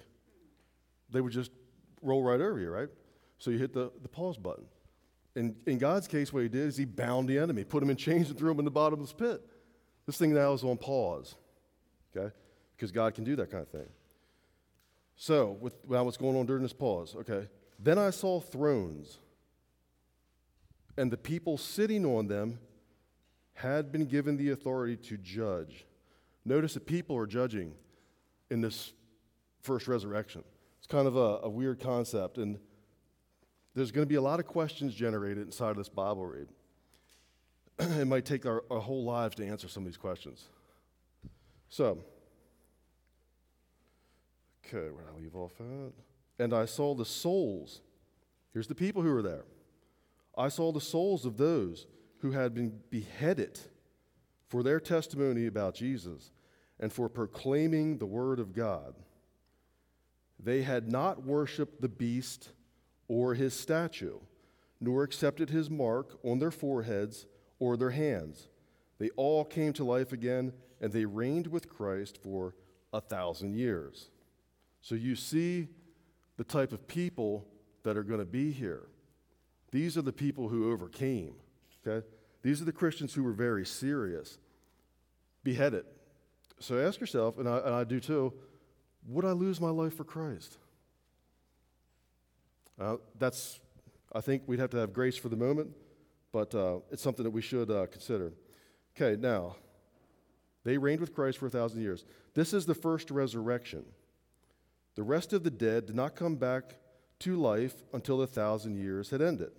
They 1.10 1.22
would 1.22 1.34
just 1.34 1.52
roll 2.04 2.24
right 2.24 2.40
over 2.40 2.60
you, 2.60 2.70
right? 2.70 2.90
So 3.40 3.50
you 3.50 3.58
hit 3.58 3.74
the, 3.74 3.92
the 4.04 4.08
pause 4.08 4.38
button. 4.38 4.66
In, 5.36 5.56
in 5.66 5.80
God's 5.80 6.08
case, 6.08 6.32
what 6.32 6.44
he 6.44 6.50
did 6.50 6.68
is 6.68 6.78
he 6.78 6.86
bound 6.86 7.28
the 7.28 7.40
enemy, 7.40 7.64
put 7.64 7.82
him 7.82 7.90
in 7.90 7.98
chains, 7.98 8.30
and 8.30 8.38
threw 8.38 8.52
him 8.52 8.60
in 8.60 8.66
the 8.66 8.72
bottomless 8.72 9.12
pit. 9.12 9.42
This 10.06 10.18
thing 10.18 10.36
now 10.36 10.54
is 10.54 10.64
on 10.64 10.78
pause, 10.78 11.34
okay? 12.16 12.34
Because 12.76 12.92
God 12.92 13.16
can 13.16 13.24
do 13.24 13.36
that 13.38 13.50
kind 13.50 13.64
of 13.64 13.70
thing. 13.70 13.90
So, 15.16 15.58
with, 15.62 15.76
now 15.90 16.04
what's 16.04 16.18
going 16.18 16.36
on 16.36 16.46
during 16.46 16.64
this 16.64 16.74
pause? 16.74 17.16
Okay. 17.16 17.48
Then 17.80 17.98
I 17.98 18.10
saw 18.10 18.40
thrones, 18.40 19.18
and 20.98 21.12
the 21.12 21.18
people 21.18 21.58
sitting 21.58 22.06
on 22.06 22.28
them 22.28 22.60
had 23.54 23.92
been 23.92 24.06
given 24.06 24.38
the 24.38 24.52
authority 24.52 24.98
to 24.98 25.18
judge. 25.18 25.86
Notice 26.44 26.74
that 26.74 26.86
people 26.86 27.18
are 27.18 27.26
judging 27.26 27.74
in 28.50 28.62
this 28.62 28.94
first 29.62 29.88
resurrection. 29.88 30.44
It's 30.78 30.88
kind 30.88 31.08
of 31.08 31.16
a, 31.16 31.40
a 31.44 31.50
weird 31.50 31.80
concept, 31.80 32.38
and 32.38 32.60
there's 33.74 33.92
going 33.92 34.06
to 34.06 34.10
be 34.10 34.16
a 34.16 34.22
lot 34.22 34.40
of 34.40 34.46
questions 34.46 34.94
generated 34.94 35.46
inside 35.46 35.72
of 35.72 35.78
this 35.78 35.90
Bible 35.90 36.26
read. 36.26 36.48
it 37.80 38.08
might 38.08 38.26
take 38.26 38.46
our, 38.46 38.64
our 38.70 38.80
whole 38.80 39.04
lives 39.04 39.36
to 39.36 39.46
answer 39.46 39.68
some 39.68 39.84
of 39.84 39.88
these 39.88 39.98
questions. 39.98 40.46
So, 41.70 42.00
okay, 44.66 44.90
where 44.92 45.04
did 45.04 45.14
I 45.14 45.20
leave 45.20 45.36
off 45.36 45.54
at? 45.60 45.94
And 46.44 46.54
I 46.54 46.66
saw 46.66 46.94
the 46.94 47.06
souls. 47.06 47.82
Here's 48.54 48.68
the 48.68 48.76
people 48.76 49.02
who 49.02 49.14
were 49.14 49.22
there. 49.22 49.46
I 50.38 50.50
saw 50.50 50.72
the 50.72 50.82
souls 50.82 51.26
of 51.26 51.38
those 51.38 51.88
who 52.20 52.32
had 52.32 52.54
been 52.54 52.80
beheaded 52.90 53.60
for 54.48 54.64
their 54.64 54.80
testimony 54.80 55.48
about 55.48 55.76
Jesus 55.76 56.32
and 56.80 56.92
for 56.92 57.08
proclaiming 57.08 57.98
the 57.98 58.06
word 58.06 58.40
of 58.40 58.54
God. 58.54 58.96
They 60.40 60.64
had 60.64 60.92
not 60.92 61.24
worshiped 61.24 61.82
the 61.82 61.90
beast 61.90 62.52
or 63.08 63.34
his 63.34 63.54
statue, 63.54 64.20
nor 64.82 65.04
accepted 65.04 65.50
his 65.50 65.70
mark 65.70 66.20
on 66.24 66.40
their 66.40 66.52
foreheads 66.52 67.26
or 67.60 67.78
their 67.78 67.92
hands. 67.92 68.50
They 69.00 69.10
all 69.12 69.46
came 69.46 69.74
to 69.74 69.84
life 69.86 70.12
again, 70.12 70.54
and 70.82 70.92
they 70.92 71.06
reigned 71.06 71.48
with 71.48 71.70
Christ 71.70 72.18
for 72.22 72.56
a 72.92 73.00
thousand 73.00 73.56
years. 73.56 74.10
So 74.86 74.94
you 74.94 75.16
see 75.16 75.68
the 76.38 76.44
type 76.44 76.72
of 76.72 76.88
people 76.88 77.48
that 77.82 77.98
are 77.98 78.04
going 78.04 78.20
to 78.20 78.26
be 78.26 78.52
here. 78.52 78.84
These 79.72 79.98
are 79.98 80.04
the 80.04 80.14
people 80.14 80.48
who 80.48 80.72
overcame, 80.72 81.34
okay? 81.86 82.06
These 82.44 82.62
are 82.62 82.66
the 82.66 82.72
Christians 82.72 83.12
who 83.12 83.24
were 83.24 83.32
very 83.32 83.66
serious, 83.66 84.38
beheaded. 85.44 85.86
So 86.60 86.78
ask 86.78 87.00
yourself, 87.00 87.40
and 87.40 87.50
I, 87.50 87.58
and 87.58 87.74
I 87.74 87.84
do 87.84 88.00
too, 88.00 88.32
would 89.08 89.26
I 89.26 89.32
lose 89.32 89.60
my 89.60 89.72
life 89.72 89.96
for 89.96 90.04
Christ? 90.04 90.60
Uh, 92.80 92.98
that's, 93.18 93.60
I 94.14 94.22
think 94.22 94.44
we'd 94.46 94.60
have 94.60 94.70
to 94.70 94.78
have 94.78 94.94
grace 94.94 95.18
for 95.18 95.30
the 95.30 95.36
moment, 95.36 95.72
but 96.32 96.54
uh, 96.54 96.78
it's 96.92 97.02
something 97.02 97.24
that 97.24 97.32
we 97.32 97.42
should 97.42 97.72
uh, 97.72 97.88
consider. 97.88 98.34
Okay, 98.96 99.20
now, 99.20 99.56
they 100.64 100.78
reigned 100.78 101.02
with 101.02 101.16
Christ 101.16 101.40
for 101.40 101.48
a 101.48 101.50
thousand 101.50 101.82
years. 101.82 102.06
This 102.36 102.54
is 102.54 102.68
the 102.68 102.76
first 102.76 103.10
resurrection. 103.10 103.84
The 104.96 105.04
rest 105.04 105.34
of 105.34 105.44
the 105.44 105.52
dead 105.52 105.88
did 105.88 105.96
not 105.96 106.16
come 106.16 106.36
back 106.36 106.76
to 107.20 107.36
life 107.36 107.84
until 107.94 108.18
the 108.18 108.28
thousand 108.28 108.76
years 108.76 109.10
had 109.10 109.22
ended. 109.22 109.52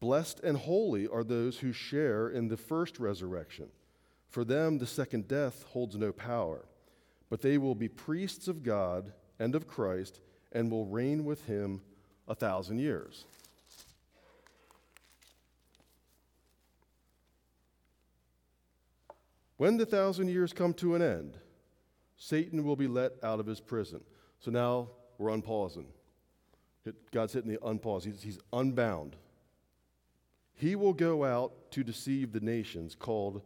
Blessed 0.00 0.40
and 0.40 0.56
holy 0.56 1.08
are 1.08 1.24
those 1.24 1.58
who 1.58 1.72
share 1.72 2.28
in 2.28 2.48
the 2.48 2.56
first 2.56 3.00
resurrection. 3.00 3.68
For 4.28 4.44
them, 4.44 4.78
the 4.78 4.86
second 4.86 5.26
death 5.26 5.64
holds 5.70 5.96
no 5.96 6.12
power, 6.12 6.66
but 7.30 7.40
they 7.40 7.58
will 7.58 7.74
be 7.74 7.88
priests 7.88 8.46
of 8.46 8.62
God 8.62 9.12
and 9.38 9.54
of 9.54 9.66
Christ 9.66 10.20
and 10.52 10.70
will 10.70 10.86
reign 10.86 11.24
with 11.24 11.46
him 11.46 11.80
a 12.26 12.34
thousand 12.34 12.78
years. 12.78 13.24
When 19.56 19.76
the 19.76 19.86
thousand 19.86 20.28
years 20.28 20.52
come 20.52 20.72
to 20.74 20.94
an 20.94 21.02
end, 21.02 21.38
Satan 22.18 22.64
will 22.64 22.76
be 22.76 22.88
let 22.88 23.12
out 23.22 23.40
of 23.40 23.46
his 23.46 23.60
prison. 23.60 24.00
So 24.40 24.50
now 24.50 24.90
we're 25.16 25.30
unpausing. 25.30 25.86
God's 27.12 27.32
hitting 27.32 27.50
the 27.50 27.58
unpause. 27.58 28.04
He's, 28.04 28.22
he's 28.22 28.38
unbound. 28.52 29.16
He 30.54 30.74
will 30.74 30.92
go 30.92 31.24
out 31.24 31.70
to 31.72 31.84
deceive 31.84 32.32
the 32.32 32.40
nations 32.40 32.94
called 32.94 33.42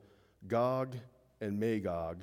Gog 0.46 0.96
and 1.40 1.58
Magog 1.60 2.22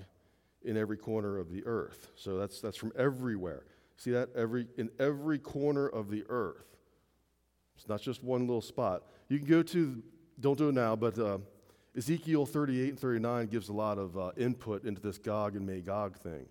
in 0.63 0.77
every 0.77 0.97
corner 0.97 1.38
of 1.38 1.51
the 1.51 1.63
earth. 1.65 2.09
So 2.15 2.38
that's, 2.38 2.59
that's 2.59 2.77
from 2.77 2.91
everywhere. 2.97 3.63
See 3.97 4.12
that 4.12 4.29
every 4.33 4.67
in 4.77 4.89
every 4.97 5.38
corner 5.39 5.85
of 5.85 6.09
the 6.09 6.23
earth. 6.29 6.77
It's 7.75 7.88
not 7.88 8.01
just 8.01 8.23
one 8.23 8.41
little 8.41 8.62
spot. 8.62 9.03
You 9.27 9.39
can 9.39 9.47
go 9.47 9.62
to 9.62 10.01
don't 10.39 10.57
do 10.57 10.69
it 10.69 10.75
now, 10.75 10.95
but 10.95 11.19
uh, 11.19 11.39
Ezekiel 11.97 12.45
38 12.45 12.89
and 12.89 12.99
39 12.99 13.47
gives 13.47 13.69
a 13.69 13.73
lot 13.73 13.97
of 13.97 14.17
uh, 14.17 14.32
input 14.38 14.86
into 14.86 15.02
this 15.02 15.17
Gog 15.17 15.56
and 15.56 15.65
Magog 15.65 16.17
thing. 16.17 16.45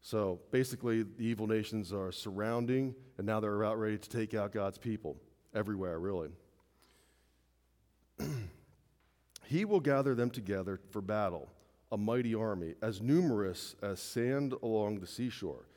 So 0.00 0.40
basically, 0.50 1.02
the 1.02 1.24
evil 1.24 1.46
nations 1.46 1.92
are 1.92 2.10
surrounding, 2.10 2.94
and 3.18 3.26
now 3.26 3.38
they're 3.38 3.60
about 3.60 3.78
ready 3.78 3.98
to 3.98 4.08
take 4.08 4.34
out 4.34 4.52
God's 4.52 4.78
people 4.78 5.16
everywhere, 5.54 6.00
really. 6.00 6.30
he 9.44 9.64
will 9.64 9.80
gather 9.80 10.14
them 10.14 10.30
together 10.30 10.80
for 10.90 11.00
battle, 11.00 11.48
a 11.92 11.96
mighty 11.96 12.34
army, 12.34 12.74
as 12.82 13.00
numerous 13.00 13.76
as 13.82 14.00
sand 14.00 14.54
along 14.62 14.98
the 14.98 15.06
seashore. 15.06 15.68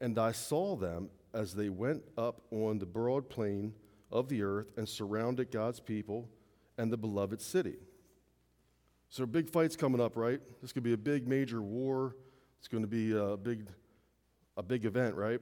And 0.00 0.18
I 0.18 0.32
saw 0.32 0.76
them 0.76 1.10
as 1.34 1.54
they 1.54 1.68
went 1.68 2.04
up 2.16 2.40
on 2.50 2.78
the 2.78 2.86
broad 2.86 3.28
plain 3.28 3.74
of 4.10 4.28
the 4.28 4.42
earth 4.42 4.70
and 4.76 4.88
surrounded 4.88 5.50
God's 5.50 5.80
people 5.80 6.28
and 6.78 6.90
the 6.90 6.96
beloved 6.96 7.40
city. 7.40 7.76
So, 9.14 9.24
big 9.26 9.48
fights 9.48 9.76
coming 9.76 10.00
up, 10.00 10.16
right? 10.16 10.40
This 10.60 10.72
could 10.72 10.82
be 10.82 10.92
a 10.92 10.96
big 10.96 11.28
major 11.28 11.62
war. 11.62 12.16
It's 12.58 12.66
going 12.66 12.82
to 12.82 12.88
be 12.88 13.16
a 13.16 13.36
big, 13.36 13.68
a 14.56 14.62
big 14.64 14.84
event, 14.86 15.14
right? 15.14 15.40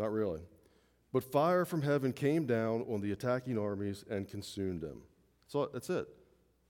Not 0.00 0.10
really. 0.10 0.40
But 1.12 1.22
fire 1.22 1.64
from 1.64 1.82
heaven 1.82 2.12
came 2.12 2.46
down 2.46 2.84
on 2.90 3.02
the 3.02 3.12
attacking 3.12 3.56
armies 3.56 4.04
and 4.10 4.26
consumed 4.26 4.80
them. 4.80 5.02
So 5.46 5.70
that's 5.72 5.90
it. 5.90 6.08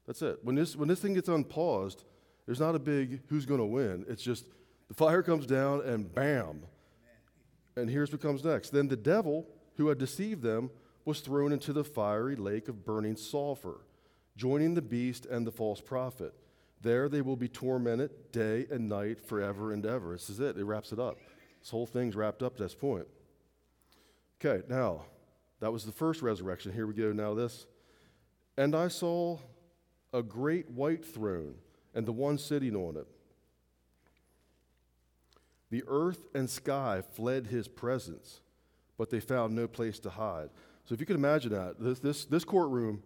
That's 0.07 0.21
it. 0.21 0.41
When 0.43 0.55
this, 0.55 0.77
when 0.77 0.87
this 0.87 1.01
thing 1.01 1.15
gets 1.15 1.31
unpaused, 1.31 2.05
there's 2.45 2.61
not 2.61 2.75
a 2.75 2.79
big 2.79 3.23
who's 3.29 3.47
going 3.47 3.61
to 3.61 3.65
win. 3.65 4.05
It's 4.07 4.23
just 4.23 4.45
the 4.89 4.95
fire 4.95 5.23
comes 5.23 5.47
down 5.47 5.81
and 5.81 6.15
bam. 6.15 6.61
And 7.75 7.89
here's 7.89 8.13
what 8.13 8.21
comes 8.21 8.45
next. 8.45 8.69
Then 8.69 8.89
the 8.89 8.97
devil 8.97 9.47
who 9.79 9.89
had 9.89 9.97
deceived 9.97 10.43
them 10.43 10.69
was 11.07 11.21
thrown 11.21 11.55
into 11.55 11.73
the 11.73 11.85
fiery 11.85 12.37
lake 12.37 12.69
of 12.69 12.85
burning 12.85 13.17
sulfur, 13.17 13.79
joining 14.41 14.73
the 14.73 14.81
beast 14.81 15.27
and 15.27 15.47
the 15.47 15.53
false 15.53 15.83
prophet. 15.83 16.33
There 16.81 17.11
they 17.11 17.21
will 17.21 17.37
be 17.37 17.47
tormented 17.47 18.33
day 18.33 18.67
and 18.71 18.89
night 18.89 19.21
forever 19.21 19.75
and 19.75 19.85
ever. 19.85 20.13
This 20.13 20.31
is 20.31 20.41
it. 20.41 20.57
It 20.57 20.65
wraps 20.65 20.93
it 20.93 20.99
up. 20.99 21.19
This 21.61 21.69
whole 21.69 21.85
thing's 21.85 22.17
wrapped 22.17 22.43
up 22.43 22.55
at 22.55 22.59
this 22.59 22.75
point. 22.75 23.07
Okay, 24.43 24.67
now, 24.67 25.03
that 25.61 25.71
was 25.71 25.85
the 25.85 25.93
first 25.93 26.23
resurrection. 26.23 26.73
Here 26.73 26.87
we 26.87 26.95
go 26.95 27.13
now, 27.13 27.35
this. 27.35 27.67
And 28.57 28.75
I 28.75 28.89
saw 28.89 29.37
a 30.15 30.23
great 30.23 30.71
white 30.71 31.05
throne, 31.05 31.57
and 31.95 32.07
the 32.07 32.13
one 32.13 32.39
sitting 32.39 32.75
on 32.75 32.97
it. 32.97 33.07
The 35.69 35.85
earth 35.87 36.25
and 36.35 36.49
sky 36.49 37.03
fled 37.13 37.49
his 37.49 37.69
presence, 37.69 38.41
but 38.97 39.11
they 39.11 39.21
found 39.21 39.55
no 39.55 39.69
place 39.69 39.99
to 39.99 40.09
hide. 40.09 40.49
So 40.87 40.95
if 40.95 41.01
you 41.01 41.05
can 41.05 41.17
imagine 41.17 41.53
that, 41.53 41.79
this, 41.79 41.99
this, 41.99 42.25
this 42.25 42.45
courtroom 42.45 43.03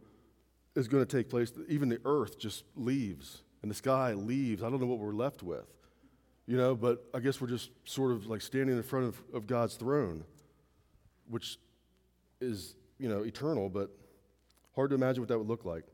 is 0.74 0.88
going 0.88 1.04
to 1.04 1.16
take 1.16 1.28
place, 1.28 1.52
even 1.68 1.88
the 1.88 2.00
earth 2.04 2.38
just 2.38 2.64
leaves, 2.76 3.42
and 3.62 3.70
the 3.70 3.74
sky 3.74 4.12
leaves. 4.12 4.62
I 4.62 4.70
don't 4.70 4.80
know 4.80 4.87
what 4.87 4.98
we're 4.98 5.12
left 5.12 5.42
with, 5.42 5.66
you 6.46 6.56
know, 6.56 6.74
but 6.74 7.04
I 7.14 7.20
guess 7.20 7.40
we're 7.40 7.48
just 7.48 7.70
sort 7.84 8.12
of 8.12 8.26
like 8.26 8.40
standing 8.40 8.76
in 8.76 8.82
front 8.82 9.06
of, 9.06 9.22
of 9.32 9.46
God's 9.46 9.76
throne, 9.76 10.24
which 11.28 11.58
is, 12.40 12.74
you 12.98 13.08
know, 13.08 13.22
eternal, 13.22 13.68
but 13.68 13.90
hard 14.74 14.90
to 14.90 14.96
imagine 14.96 15.22
what 15.22 15.28
that 15.28 15.38
would 15.38 15.48
look 15.48 15.64
like. 15.64 15.84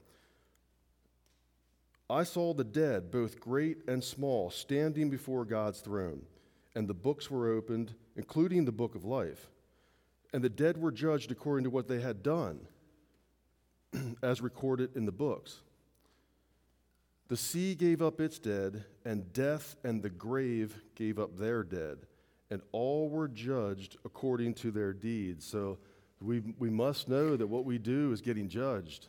I 2.08 2.24
saw 2.24 2.54
the 2.54 2.64
dead, 2.64 3.12
both 3.12 3.38
great 3.38 3.78
and 3.86 4.02
small, 4.02 4.50
standing 4.50 5.10
before 5.10 5.44
God's 5.44 5.80
throne, 5.80 6.22
and 6.74 6.88
the 6.88 6.94
books 6.94 7.30
were 7.30 7.52
opened, 7.52 7.94
including 8.16 8.64
the 8.64 8.72
book 8.72 8.94
of 8.94 9.04
life. 9.04 9.48
And 10.32 10.42
the 10.42 10.48
dead 10.48 10.76
were 10.76 10.90
judged 10.90 11.30
according 11.30 11.64
to 11.64 11.70
what 11.70 11.86
they 11.86 12.00
had 12.00 12.22
done, 12.22 12.60
as 14.22 14.40
recorded 14.40 14.96
in 14.96 15.06
the 15.06 15.12
books. 15.12 15.60
The 17.28 17.36
sea 17.36 17.74
gave 17.74 18.02
up 18.02 18.20
its 18.20 18.38
dead, 18.38 18.84
and 19.04 19.32
death 19.32 19.76
and 19.84 20.02
the 20.02 20.10
grave 20.10 20.80
gave 20.96 21.18
up 21.18 21.36
their 21.36 21.62
dead, 21.62 21.98
and 22.50 22.60
all 22.72 23.08
were 23.08 23.28
judged 23.28 23.96
according 24.04 24.54
to 24.54 24.70
their 24.70 24.92
deeds. 24.92 25.44
So 25.44 25.78
we, 26.20 26.42
we 26.58 26.70
must 26.70 27.08
know 27.08 27.36
that 27.36 27.46
what 27.46 27.64
we 27.64 27.78
do 27.78 28.12
is 28.12 28.20
getting 28.20 28.48
judged, 28.48 29.06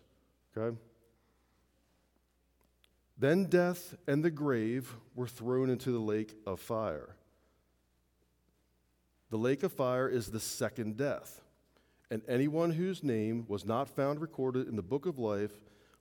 okay? 0.55 0.77
Then 3.17 3.45
death 3.45 3.95
and 4.07 4.23
the 4.23 4.31
grave 4.31 4.95
were 5.15 5.27
thrown 5.27 5.69
into 5.69 5.91
the 5.91 5.99
lake 5.99 6.35
of 6.45 6.59
fire. 6.59 7.15
The 9.29 9.37
lake 9.37 9.63
of 9.63 9.71
fire 9.71 10.09
is 10.09 10.27
the 10.27 10.39
second 10.39 10.97
death. 10.97 11.41
And 12.11 12.21
anyone 12.27 12.69
whose 12.69 13.03
name 13.03 13.45
was 13.47 13.65
not 13.65 13.89
found 13.89 14.21
recorded 14.21 14.67
in 14.67 14.75
the 14.75 14.83
book 14.83 15.07
of 15.07 15.17
life 15.17 15.53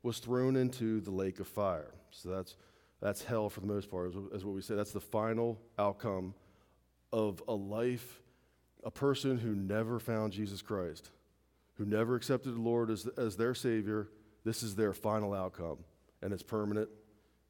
was 0.03 0.18
thrown 0.18 0.57
into 0.57 1.01
the 1.01 1.11
lake 1.11 1.40
of 1.40 1.49
fire. 1.49 1.94
So 2.11 2.29
that's, 2.29 2.57
that's 3.01 3.25
hell 3.25 3.49
for 3.49 3.61
the 3.61 3.66
most 3.66 3.90
part, 3.90 4.12
is 4.33 4.44
what 4.44 4.55
we 4.55 4.61
say. 4.61 4.75
That's 4.75 4.92
the 4.92 5.01
final 5.01 5.59
outcome 5.79 6.35
of 7.12 7.42
a 7.49 7.55
life, 7.55 8.20
a 8.85 8.90
person 8.90 9.38
who 9.38 9.55
never 9.55 9.99
found 9.99 10.35
Jesus 10.35 10.61
Christ, 10.61 11.11
who 11.75 11.87
never 11.87 12.14
accepted 12.16 12.55
the 12.55 12.61
Lord 12.61 12.90
as, 12.90 13.07
as 13.16 13.37
their 13.37 13.55
Savior. 13.55 14.09
This 14.44 14.62
is 14.62 14.75
their 14.75 14.92
final 14.92 15.33
outcome, 15.33 15.79
and 16.20 16.35
it's 16.35 16.42
permanent 16.42 16.90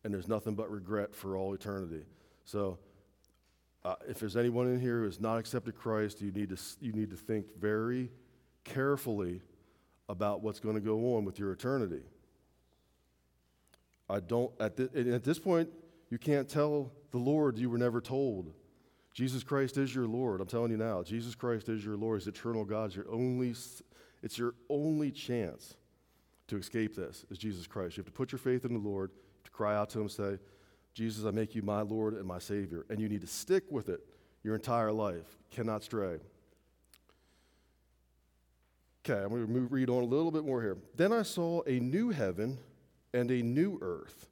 and 0.05 0.13
there's 0.13 0.29
nothing 0.29 0.55
but 0.55 0.71
regret 0.71 1.15
for 1.15 1.37
all 1.37 1.55
eternity. 1.55 2.05
So, 2.45 2.79
uh, 3.85 3.95
if 4.09 4.19
there's 4.19 4.37
anyone 4.37 4.69
in 4.69 4.79
here 4.79 4.99
who 4.99 5.05
has 5.05 5.21
not 5.21 5.39
accepted 5.39 5.75
Christ, 5.75 6.21
you 6.21 6.33
need 6.33 6.51
to, 6.51 6.59
you 6.81 6.93
need 6.93 7.11
to 7.11 7.17
think 7.17 7.47
very 7.59 8.11
carefully 8.75 9.41
about 10.09 10.43
what's 10.43 10.61
going 10.61 10.75
to 10.75 10.81
go 10.81 11.17
on 11.17 11.25
with 11.25 11.39
your 11.39 11.53
eternity. 11.53 12.03
I 14.09 14.21
don't, 14.21 14.51
at, 14.61 14.79
at 14.81 15.23
this 15.23 15.39
point, 15.39 15.69
you 16.11 16.19
can't 16.19 16.49
tell 16.49 16.91
the 17.13 17.19
Lord 17.19 17.59
you 17.59 17.71
were 17.71 17.79
never 17.79 18.01
told. 18.01 18.53
Jesus 19.15 19.45
Christ 19.45 19.77
is 19.77 19.95
your 19.95 20.07
Lord. 20.07 20.41
I'm 20.41 20.49
telling 20.49 20.71
you 20.71 20.77
now, 20.77 21.03
Jesus 21.03 21.35
Christ 21.35 21.69
is 21.69 21.85
your 21.85 21.97
Lord. 21.97 22.21
He's 22.21 22.27
eternal 22.27 22.65
God. 22.65 22.87
It's 22.87 22.97
your 22.97 23.11
only, 23.11 23.55
it's 24.23 24.39
your 24.39 24.55
only 24.69 25.11
chance 25.11 25.77
to 26.49 26.57
escape 26.57 26.97
this 26.97 27.25
is 27.31 27.39
Jesus 27.39 27.67
Christ. 27.67 27.97
You 27.97 28.01
have 28.01 28.07
to 28.07 28.13
put 28.13 28.33
your 28.33 28.41
faith 28.41 28.65
in 28.65 28.73
the 28.73 28.89
Lord 28.89 29.13
to 29.45 29.51
cry 29.51 29.77
out 29.77 29.91
to 29.91 30.01
Him, 30.01 30.09
say, 30.09 30.39
Jesus, 30.93 31.25
I 31.25 31.31
make 31.31 31.55
you 31.55 31.63
my 31.63 31.83
Lord 31.83 32.15
and 32.15 32.25
my 32.25 32.41
Savior. 32.41 32.85
And 32.91 32.99
you 33.01 33.09
need 33.09 33.21
to 33.21 33.29
stick 33.29 33.65
with 33.71 33.89
it 33.89 34.01
your 34.43 34.57
entire 34.57 34.91
life. 34.91 35.39
Cannot 35.51 35.85
stray. 35.85 36.19
Okay, 39.05 39.19
I'm 39.19 39.31
going 39.31 39.47
to 39.47 39.51
move, 39.51 39.73
read 39.73 39.89
on 39.89 40.03
a 40.03 40.07
little 40.07 40.31
bit 40.31 40.45
more 40.45 40.61
here. 40.61 40.77
Then 40.95 41.13
I 41.13 41.23
saw 41.23 41.63
a 41.67 41.81
new 41.81 42.11
heaven 42.11 42.59
and 43.15 43.31
a 43.31 43.43
new 43.43 43.79
earth, 43.81 44.29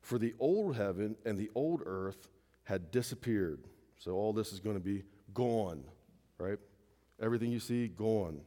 for 0.00 0.18
the 0.18 0.34
old 0.40 0.76
heaven 0.76 1.16
and 1.24 1.38
the 1.38 1.50
old 1.54 1.82
earth 1.86 2.28
had 2.64 2.90
disappeared. 2.90 3.60
So 3.98 4.12
all 4.12 4.32
this 4.32 4.52
is 4.52 4.60
going 4.60 4.76
to 4.76 4.82
be 4.82 5.04
gone, 5.32 5.84
right? 6.38 6.58
Everything 7.20 7.50
you 7.50 7.60
see, 7.60 7.88
gone. 7.88 8.40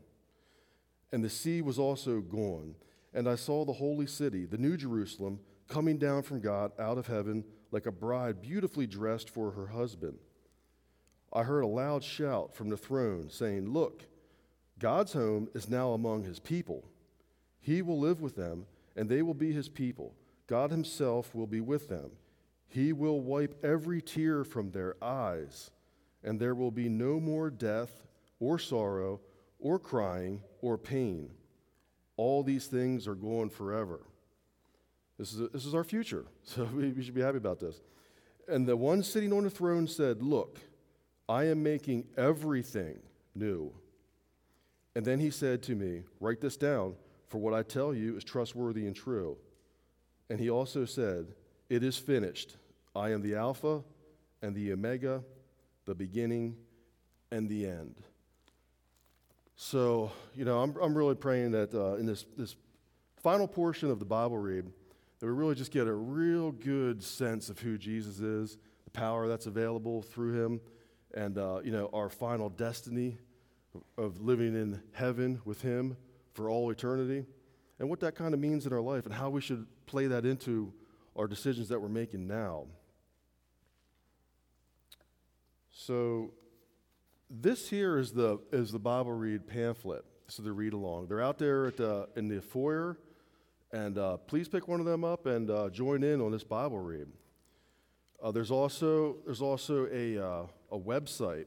And 1.11 1.23
the 1.23 1.29
sea 1.29 1.61
was 1.61 1.79
also 1.79 2.19
gone. 2.19 2.75
And 3.13 3.27
I 3.27 3.35
saw 3.35 3.65
the 3.65 3.73
holy 3.73 4.07
city, 4.07 4.45
the 4.45 4.57
new 4.57 4.77
Jerusalem 4.77 5.39
coming 5.67 5.97
down 5.97 6.23
from 6.23 6.41
God 6.41 6.71
out 6.79 6.97
of 6.97 7.07
heaven 7.07 7.43
like 7.71 7.85
a 7.85 7.91
bride 7.91 8.41
beautifully 8.41 8.87
dressed 8.87 9.29
for 9.29 9.51
her 9.51 9.67
husband. 9.67 10.17
I 11.33 11.43
heard 11.43 11.61
a 11.61 11.67
loud 11.67 12.03
shout 12.03 12.53
from 12.53 12.69
the 12.69 12.77
throne 12.77 13.29
saying, 13.29 13.69
Look, 13.69 14.03
God's 14.81 15.13
home 15.13 15.47
is 15.53 15.69
now 15.69 15.91
among 15.91 16.23
his 16.23 16.39
people. 16.39 16.83
He 17.59 17.83
will 17.83 17.99
live 17.99 18.19
with 18.19 18.35
them, 18.35 18.65
and 18.95 19.07
they 19.07 19.21
will 19.21 19.35
be 19.35 19.51
his 19.51 19.69
people. 19.69 20.15
God 20.47 20.71
himself 20.71 21.35
will 21.35 21.45
be 21.45 21.61
with 21.61 21.87
them. 21.87 22.09
He 22.67 22.91
will 22.91 23.21
wipe 23.21 23.63
every 23.63 24.01
tear 24.01 24.43
from 24.43 24.71
their 24.71 24.95
eyes, 24.99 25.69
and 26.23 26.39
there 26.39 26.55
will 26.55 26.71
be 26.71 26.89
no 26.89 27.19
more 27.19 27.51
death, 27.51 28.07
or 28.39 28.57
sorrow, 28.57 29.19
or 29.59 29.77
crying, 29.77 30.41
or 30.63 30.79
pain. 30.79 31.29
All 32.17 32.41
these 32.41 32.65
things 32.65 33.07
are 33.07 33.13
gone 33.13 33.51
forever. 33.51 33.99
This 35.19 35.31
is, 35.31 35.41
a, 35.41 35.47
this 35.49 35.67
is 35.67 35.75
our 35.75 35.83
future, 35.83 36.25
so 36.43 36.63
we, 36.63 36.89
we 36.89 37.03
should 37.03 37.13
be 37.13 37.21
happy 37.21 37.37
about 37.37 37.59
this. 37.59 37.79
And 38.47 38.65
the 38.65 38.75
one 38.75 39.03
sitting 39.03 39.31
on 39.31 39.43
the 39.43 39.51
throne 39.51 39.87
said, 39.87 40.23
Look, 40.23 40.59
I 41.29 41.43
am 41.43 41.61
making 41.61 42.07
everything 42.17 42.97
new. 43.35 43.75
And 44.95 45.05
then 45.05 45.19
he 45.19 45.29
said 45.29 45.61
to 45.63 45.75
me, 45.75 46.03
Write 46.19 46.41
this 46.41 46.57
down, 46.57 46.95
for 47.27 47.37
what 47.37 47.53
I 47.53 47.63
tell 47.63 47.93
you 47.93 48.17
is 48.17 48.23
trustworthy 48.23 48.85
and 48.85 48.95
true. 48.95 49.37
And 50.29 50.39
he 50.39 50.49
also 50.49 50.85
said, 50.85 51.27
It 51.69 51.83
is 51.83 51.97
finished. 51.97 52.57
I 52.95 53.11
am 53.11 53.21
the 53.21 53.35
Alpha 53.35 53.83
and 54.41 54.53
the 54.53 54.73
Omega, 54.73 55.23
the 55.85 55.95
beginning 55.95 56.57
and 57.31 57.47
the 57.47 57.65
end. 57.67 57.95
So, 59.55 60.11
you 60.35 60.43
know, 60.43 60.59
I'm, 60.59 60.75
I'm 60.81 60.97
really 60.97 61.15
praying 61.15 61.51
that 61.51 61.73
uh, 61.73 61.93
in 61.93 62.05
this, 62.05 62.25
this 62.37 62.55
final 63.21 63.47
portion 63.47 63.91
of 63.91 63.99
the 63.99 64.05
Bible 64.05 64.37
read, 64.37 64.65
that 65.19 65.25
we 65.25 65.31
really 65.31 65.55
just 65.55 65.71
get 65.71 65.87
a 65.87 65.93
real 65.93 66.51
good 66.51 67.03
sense 67.03 67.49
of 67.49 67.59
who 67.59 67.77
Jesus 67.77 68.19
is, 68.19 68.57
the 68.83 68.89
power 68.89 69.27
that's 69.27 69.45
available 69.45 70.01
through 70.01 70.43
him, 70.43 70.61
and 71.13 71.37
uh, 71.37 71.59
you 71.63 71.71
know 71.71 71.89
our 71.93 72.09
final 72.09 72.49
destiny 72.49 73.17
of 73.97 74.21
living 74.21 74.55
in 74.55 74.81
heaven 74.93 75.41
with 75.45 75.61
him 75.61 75.97
for 76.33 76.49
all 76.49 76.69
eternity, 76.69 77.25
and 77.79 77.89
what 77.89 77.99
that 78.01 78.15
kind 78.15 78.33
of 78.33 78.39
means 78.39 78.65
in 78.65 78.73
our 78.73 78.81
life, 78.81 79.05
and 79.05 79.13
how 79.13 79.29
we 79.29 79.41
should 79.41 79.65
play 79.85 80.07
that 80.07 80.25
into 80.25 80.73
our 81.15 81.27
decisions 81.27 81.69
that 81.69 81.79
we're 81.79 81.89
making 81.89 82.27
now. 82.27 82.65
So, 85.71 86.31
this 87.29 87.69
here 87.69 87.97
is 87.97 88.11
the 88.11 88.39
is 88.51 88.71
the 88.71 88.79
Bible 88.79 89.13
read 89.13 89.47
pamphlet. 89.47 90.05
So 90.27 90.43
the 90.43 90.53
read 90.53 90.71
along. 90.71 91.07
They're 91.07 91.21
out 91.21 91.37
there 91.37 91.65
at 91.65 91.75
the, 91.75 92.07
in 92.15 92.29
the 92.29 92.41
foyer 92.41 92.97
and 93.73 93.97
uh, 93.97 94.17
please 94.17 94.47
pick 94.47 94.67
one 94.67 94.79
of 94.79 94.85
them 94.85 95.03
up 95.03 95.25
and 95.25 95.49
uh, 95.49 95.69
join 95.69 96.03
in 96.03 96.21
on 96.21 96.31
this 96.31 96.43
Bible 96.43 96.79
read. 96.79 97.07
Uh, 98.21 98.31
there's 98.31 98.51
also, 98.51 99.17
there's 99.25 99.41
also 99.41 99.87
a, 99.91 100.17
uh, 100.17 100.45
a 100.71 100.77
website. 100.77 101.45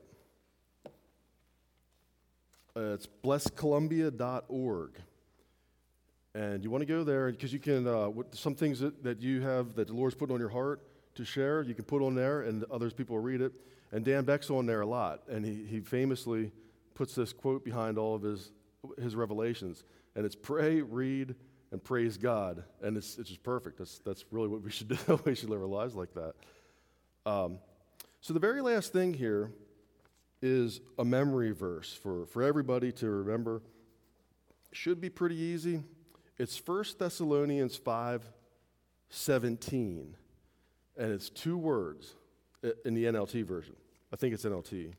Uh, 2.76 2.94
it's 2.94 3.06
blesscolumbia.org. 3.22 4.90
And 6.34 6.64
you 6.64 6.70
want 6.70 6.82
to 6.82 6.86
go 6.86 7.04
there 7.04 7.30
because 7.30 7.52
you 7.52 7.60
can, 7.60 7.86
uh, 7.86 8.10
some 8.32 8.56
things 8.56 8.80
that, 8.80 9.04
that 9.04 9.22
you 9.22 9.40
have 9.42 9.76
that 9.76 9.86
the 9.86 9.92
Lord's 9.92 10.16
put 10.16 10.32
on 10.32 10.40
your 10.40 10.48
heart 10.48 10.80
to 11.14 11.24
share, 11.24 11.62
you 11.62 11.74
can 11.74 11.84
put 11.84 12.02
on 12.02 12.16
there 12.16 12.42
and 12.42 12.64
others 12.72 12.92
people 12.92 13.14
will 13.14 13.22
read 13.22 13.40
it. 13.40 13.52
And 13.92 14.04
Dan 14.04 14.24
Beck's 14.24 14.50
on 14.50 14.66
there 14.66 14.80
a 14.80 14.86
lot. 14.86 15.22
And 15.28 15.44
he, 15.44 15.64
he 15.64 15.80
famously 15.80 16.50
puts 16.94 17.14
this 17.14 17.32
quote 17.32 17.64
behind 17.64 17.96
all 17.96 18.16
of 18.16 18.22
his, 18.22 18.50
his 19.00 19.14
revelations. 19.14 19.84
And 20.16 20.26
it's 20.26 20.34
pray, 20.34 20.80
read, 20.80 21.36
and 21.70 21.82
praise 21.82 22.16
God. 22.16 22.64
And 22.82 22.96
it's, 22.96 23.18
it's 23.18 23.28
just 23.28 23.44
perfect. 23.44 23.78
That's, 23.78 24.00
that's 24.00 24.24
really 24.32 24.48
what 24.48 24.62
we 24.62 24.70
should 24.72 24.88
do. 25.06 25.20
we 25.24 25.36
should 25.36 25.48
live 25.48 25.60
our 25.60 25.66
lives 25.68 25.94
like 25.94 26.12
that. 26.14 26.34
Um, 27.24 27.58
so, 28.20 28.34
the 28.34 28.40
very 28.40 28.60
last 28.60 28.92
thing 28.92 29.14
here 29.14 29.50
is 30.44 30.82
a 30.98 31.04
memory 31.04 31.52
verse 31.52 31.94
for, 31.94 32.26
for 32.26 32.42
everybody 32.42 32.92
to 32.92 33.08
remember. 33.08 33.62
Should 34.72 35.00
be 35.00 35.08
pretty 35.08 35.36
easy. 35.36 35.82
It's 36.38 36.60
1 36.64 36.84
Thessalonians 36.98 37.76
5 37.76 38.30
17. 39.08 40.16
And 40.96 41.12
it's 41.12 41.30
two 41.30 41.56
words 41.56 42.14
in 42.84 42.92
the 42.94 43.04
NLT 43.04 43.44
version. 43.44 43.74
I 44.12 44.16
think 44.16 44.34
it's 44.34 44.44
NLT. 44.44 44.92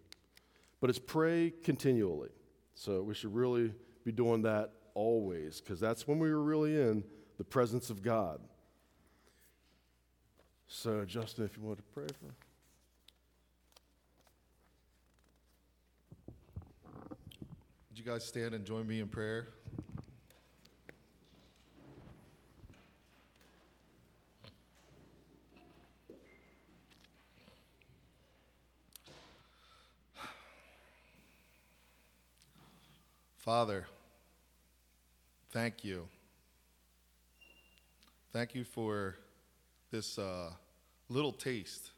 But 0.82 0.90
it's 0.90 1.00
pray 1.00 1.54
continually. 1.64 2.30
So 2.74 3.04
we 3.04 3.14
should 3.14 3.34
really 3.34 3.72
be 4.04 4.12
doing 4.12 4.42
that 4.44 4.72
always, 4.96 5.62
because 5.62 5.80
that's 5.80 6.08
when 6.08 6.18
we 6.18 6.32
were 6.32 6.42
really 6.42 6.76
in 6.82 7.04
the 7.38 7.44
presence 7.44 7.92
of 7.92 8.02
God. 8.02 8.40
So, 10.68 11.06
Justin, 11.06 11.46
if 11.46 11.56
you 11.56 11.64
want 11.64 11.78
to 11.78 11.84
pray 11.94 12.08
for. 12.20 12.34
You 18.06 18.12
guys 18.12 18.24
stand 18.24 18.54
and 18.54 18.64
join 18.66 18.86
me 18.86 19.00
in 19.00 19.08
prayer? 19.08 19.48
Father, 33.38 33.88
thank 35.52 35.84
you. 35.84 36.08
Thank 38.32 38.54
you 38.54 38.64
for 38.64 39.16
this 39.90 40.20
uh, 40.20 40.52
little 41.10 41.32
taste 41.32 41.90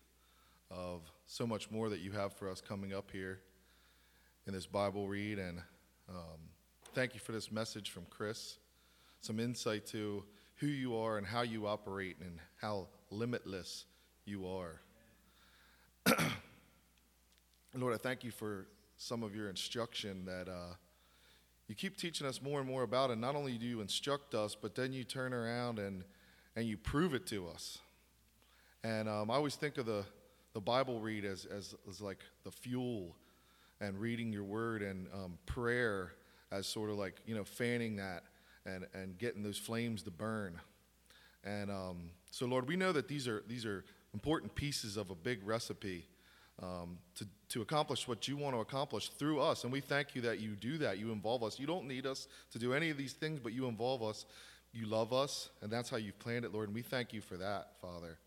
of 0.71 1.01
so 1.25 1.45
much 1.45 1.69
more 1.69 1.89
that 1.89 1.99
you 1.99 2.11
have 2.11 2.31
for 2.31 2.49
us 2.49 2.61
coming 2.61 2.93
up 2.93 3.11
here 3.11 3.39
in 4.45 4.53
this 4.53 4.65
Bible 4.65 5.09
read. 5.09 5.37
And 5.37 5.59
um, 6.09 6.39
thank 6.93 7.13
you 7.13 7.19
for 7.19 7.31
this 7.31 7.51
message 7.51 7.89
from 7.89 8.05
Chris. 8.09 8.57
Some 9.21 9.39
insight 9.39 9.85
to 9.87 10.23
who 10.57 10.67
you 10.67 10.95
are 10.95 11.17
and 11.17 11.27
how 11.27 11.41
you 11.41 11.67
operate 11.67 12.17
and 12.21 12.39
how 12.61 12.87
limitless 13.11 13.85
you 14.25 14.47
are. 14.47 14.81
Lord, 17.75 17.93
I 17.93 17.97
thank 17.97 18.23
you 18.23 18.31
for 18.31 18.67
some 18.97 19.21
of 19.21 19.35
your 19.35 19.49
instruction 19.49 20.25
that 20.25 20.49
uh, 20.49 20.73
you 21.67 21.75
keep 21.75 21.97
teaching 21.97 22.25
us 22.25 22.41
more 22.41 22.59
and 22.59 22.67
more 22.67 22.83
about. 22.83 23.11
And 23.11 23.21
not 23.21 23.35
only 23.35 23.57
do 23.57 23.65
you 23.65 23.81
instruct 23.81 24.33
us, 24.33 24.55
but 24.55 24.73
then 24.73 24.93
you 24.93 25.03
turn 25.03 25.33
around 25.33 25.77
and, 25.77 26.03
and 26.55 26.65
you 26.65 26.77
prove 26.77 27.13
it 27.13 27.27
to 27.27 27.47
us. 27.47 27.77
And 28.83 29.07
um, 29.07 29.29
I 29.29 29.35
always 29.35 29.55
think 29.55 29.77
of 29.77 29.85
the, 29.85 30.05
the 30.53 30.61
Bible 30.61 30.99
read 30.99 31.25
as, 31.25 31.45
as, 31.45 31.75
as 31.87 32.01
like 32.01 32.19
the 32.43 32.51
fuel 32.51 33.15
and 33.81 33.99
reading 33.99 34.31
your 34.31 34.43
word 34.43 34.81
and 34.81 35.07
um, 35.13 35.37
prayer 35.45 36.13
as 36.51 36.67
sort 36.67 36.89
of 36.89 36.97
like, 36.97 37.21
you 37.25 37.35
know, 37.35 37.43
fanning 37.43 37.95
that 37.97 38.23
and, 38.65 38.85
and 38.93 39.17
getting 39.17 39.43
those 39.43 39.57
flames 39.57 40.03
to 40.03 40.11
burn. 40.11 40.59
And 41.43 41.69
um, 41.69 42.09
so, 42.31 42.45
Lord, 42.45 42.67
we 42.67 42.75
know 42.75 42.91
that 42.91 43.07
these 43.07 43.27
are, 43.27 43.43
these 43.47 43.65
are 43.65 43.85
important 44.13 44.53
pieces 44.55 44.97
of 44.97 45.09
a 45.09 45.15
big 45.15 45.45
recipe 45.45 46.07
um, 46.61 46.97
to, 47.15 47.27
to 47.49 47.61
accomplish 47.61 48.07
what 48.07 48.27
you 48.27 48.35
want 48.35 48.55
to 48.55 48.59
accomplish 48.59 49.09
through 49.09 49.39
us. 49.39 49.63
And 49.63 49.71
we 49.71 49.79
thank 49.79 50.15
you 50.15 50.21
that 50.21 50.39
you 50.39 50.55
do 50.55 50.77
that. 50.79 50.97
You 50.97 51.11
involve 51.11 51.43
us. 51.43 51.59
You 51.59 51.67
don't 51.67 51.87
need 51.87 52.05
us 52.05 52.27
to 52.51 52.59
do 52.59 52.73
any 52.73 52.89
of 52.89 52.97
these 52.97 53.13
things, 53.13 53.39
but 53.39 53.53
you 53.53 53.67
involve 53.67 54.03
us. 54.03 54.25
You 54.73 54.85
love 54.85 55.13
us, 55.13 55.49
and 55.61 55.71
that's 55.71 55.89
how 55.89 55.97
you've 55.97 56.19
planned 56.19 56.45
it, 56.45 56.53
Lord. 56.53 56.67
And 56.67 56.75
we 56.75 56.81
thank 56.81 57.13
you 57.13 57.21
for 57.21 57.37
that, 57.37 57.69
Father. 57.81 58.17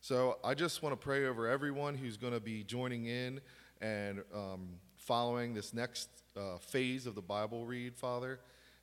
So 0.00 0.38
I 0.44 0.54
just 0.54 0.82
want 0.82 0.92
to 0.92 0.96
pray 0.96 1.26
over 1.26 1.48
everyone 1.48 1.94
who's 1.94 2.16
going 2.16 2.32
to 2.32 2.40
be 2.40 2.64
joining 2.64 3.06
in 3.06 3.40
and 3.80 4.22
um, 4.34 4.68
following 5.06 5.54
this 5.54 5.72
next 5.72 6.08
uh, 6.36 6.58
phase 6.58 7.06
of 7.06 7.14
the 7.14 7.22
Bible 7.22 7.64
read, 7.64 7.94
Father. 7.94 8.40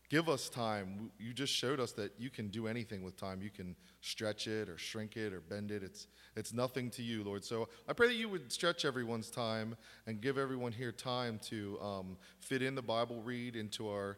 Give 0.10 0.30
us 0.30 0.48
time. 0.48 1.12
You 1.20 1.34
just 1.34 1.54
showed 1.54 1.82
us 1.82 1.92
that 1.94 2.14
you 2.18 2.30
can 2.30 2.48
do 2.48 2.66
anything 2.68 3.04
with 3.04 3.18
time. 3.18 3.42
You 3.42 3.50
can 3.50 3.76
stretch 4.00 4.48
it 4.48 4.70
or 4.70 4.78
shrink 4.78 5.18
it 5.18 5.34
or 5.34 5.42
bend 5.42 5.70
it. 5.70 5.84
It's, 5.84 6.08
it's 6.38 6.54
nothing 6.54 6.90
to 6.92 7.04
you, 7.04 7.26
Lord. 7.26 7.44
So 7.44 7.68
I 7.90 7.94
pray 7.94 8.08
that 8.08 8.16
you 8.16 8.30
would 8.30 8.54
stretch 8.54 8.86
everyone's 8.86 9.30
time 9.30 9.76
and 10.08 10.22
give 10.22 10.38
everyone 10.38 10.72
here 10.72 10.94
time 10.94 11.40
to 11.50 11.78
um, 11.82 12.18
fit 12.40 12.62
in 12.62 12.74
the 12.74 12.82
Bible 12.82 13.22
read 13.22 13.58
into 13.58 13.90
our 13.90 14.18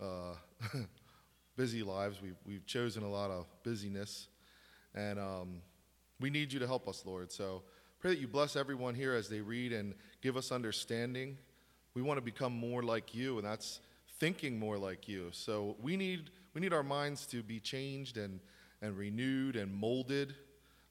uh, 0.00 0.34
busy 1.56 1.82
lives. 1.82 2.22
We've, 2.22 2.38
we've 2.46 2.66
chosen 2.66 3.02
a 3.02 3.10
lot 3.10 3.30
of 3.30 3.46
busyness. 3.62 4.28
And 4.94 5.18
um, 5.18 5.60
we 6.18 6.30
need 6.30 6.50
you 6.50 6.60
to 6.60 6.66
help 6.66 6.88
us, 6.88 7.04
Lord. 7.04 7.30
So 7.30 7.62
pray 8.02 8.10
that 8.10 8.20
you 8.20 8.26
bless 8.26 8.56
everyone 8.56 8.96
here 8.96 9.14
as 9.14 9.28
they 9.28 9.40
read 9.40 9.72
and 9.72 9.94
give 10.22 10.36
us 10.36 10.50
understanding. 10.50 11.38
We 11.94 12.02
want 12.02 12.18
to 12.18 12.20
become 12.20 12.52
more 12.52 12.82
like 12.82 13.14
you, 13.14 13.38
and 13.38 13.46
that's 13.46 13.78
thinking 14.18 14.58
more 14.58 14.76
like 14.76 15.08
you. 15.08 15.28
So 15.30 15.76
we 15.80 15.96
need, 15.96 16.30
we 16.52 16.60
need 16.60 16.72
our 16.72 16.82
minds 16.82 17.26
to 17.26 17.44
be 17.44 17.60
changed 17.60 18.16
and, 18.16 18.40
and 18.82 18.98
renewed 18.98 19.54
and 19.54 19.72
molded. 19.72 20.34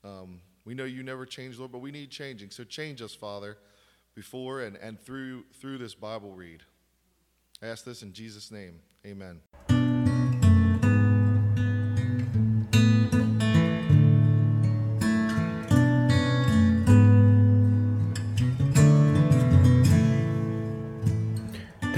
Um, 0.06 0.40
we 0.64 0.74
know 0.74 0.86
you 0.86 1.04
never 1.04 1.26
change, 1.26 1.60
Lord, 1.60 1.74
but 1.74 1.80
we 1.80 1.92
need 1.92 2.12
changing. 2.12 2.50
So 2.50 2.64
change 2.64 3.02
us, 3.02 3.14
Father, 3.14 3.58
before 4.16 4.62
and, 4.62 4.78
and 4.78 4.98
through, 4.98 5.44
through 5.60 5.80
this 5.80 5.94
Bible 5.94 6.32
read. 6.32 6.64
I 7.62 7.68
ask 7.68 7.84
this 7.84 8.04
in 8.04 8.14
Jesus' 8.14 8.52
name. 8.52 8.80
Amen. 9.06 9.91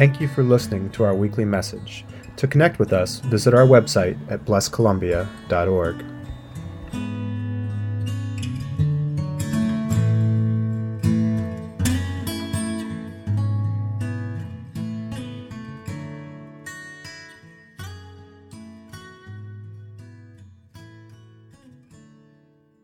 Thank 0.03 0.19
you 0.19 0.27
for 0.27 0.43
listening 0.43 0.89
to 0.89 1.05
our 1.05 1.15
weekly 1.15 1.45
message. 1.45 2.03
To 2.35 2.45
connect 2.45 2.77
with 2.77 2.91
us, 2.91 3.21
visit 3.21 3.53
our 3.53 3.65
website 3.65 4.17
at 4.29 4.43
blesscolumbia.org. 4.43 6.05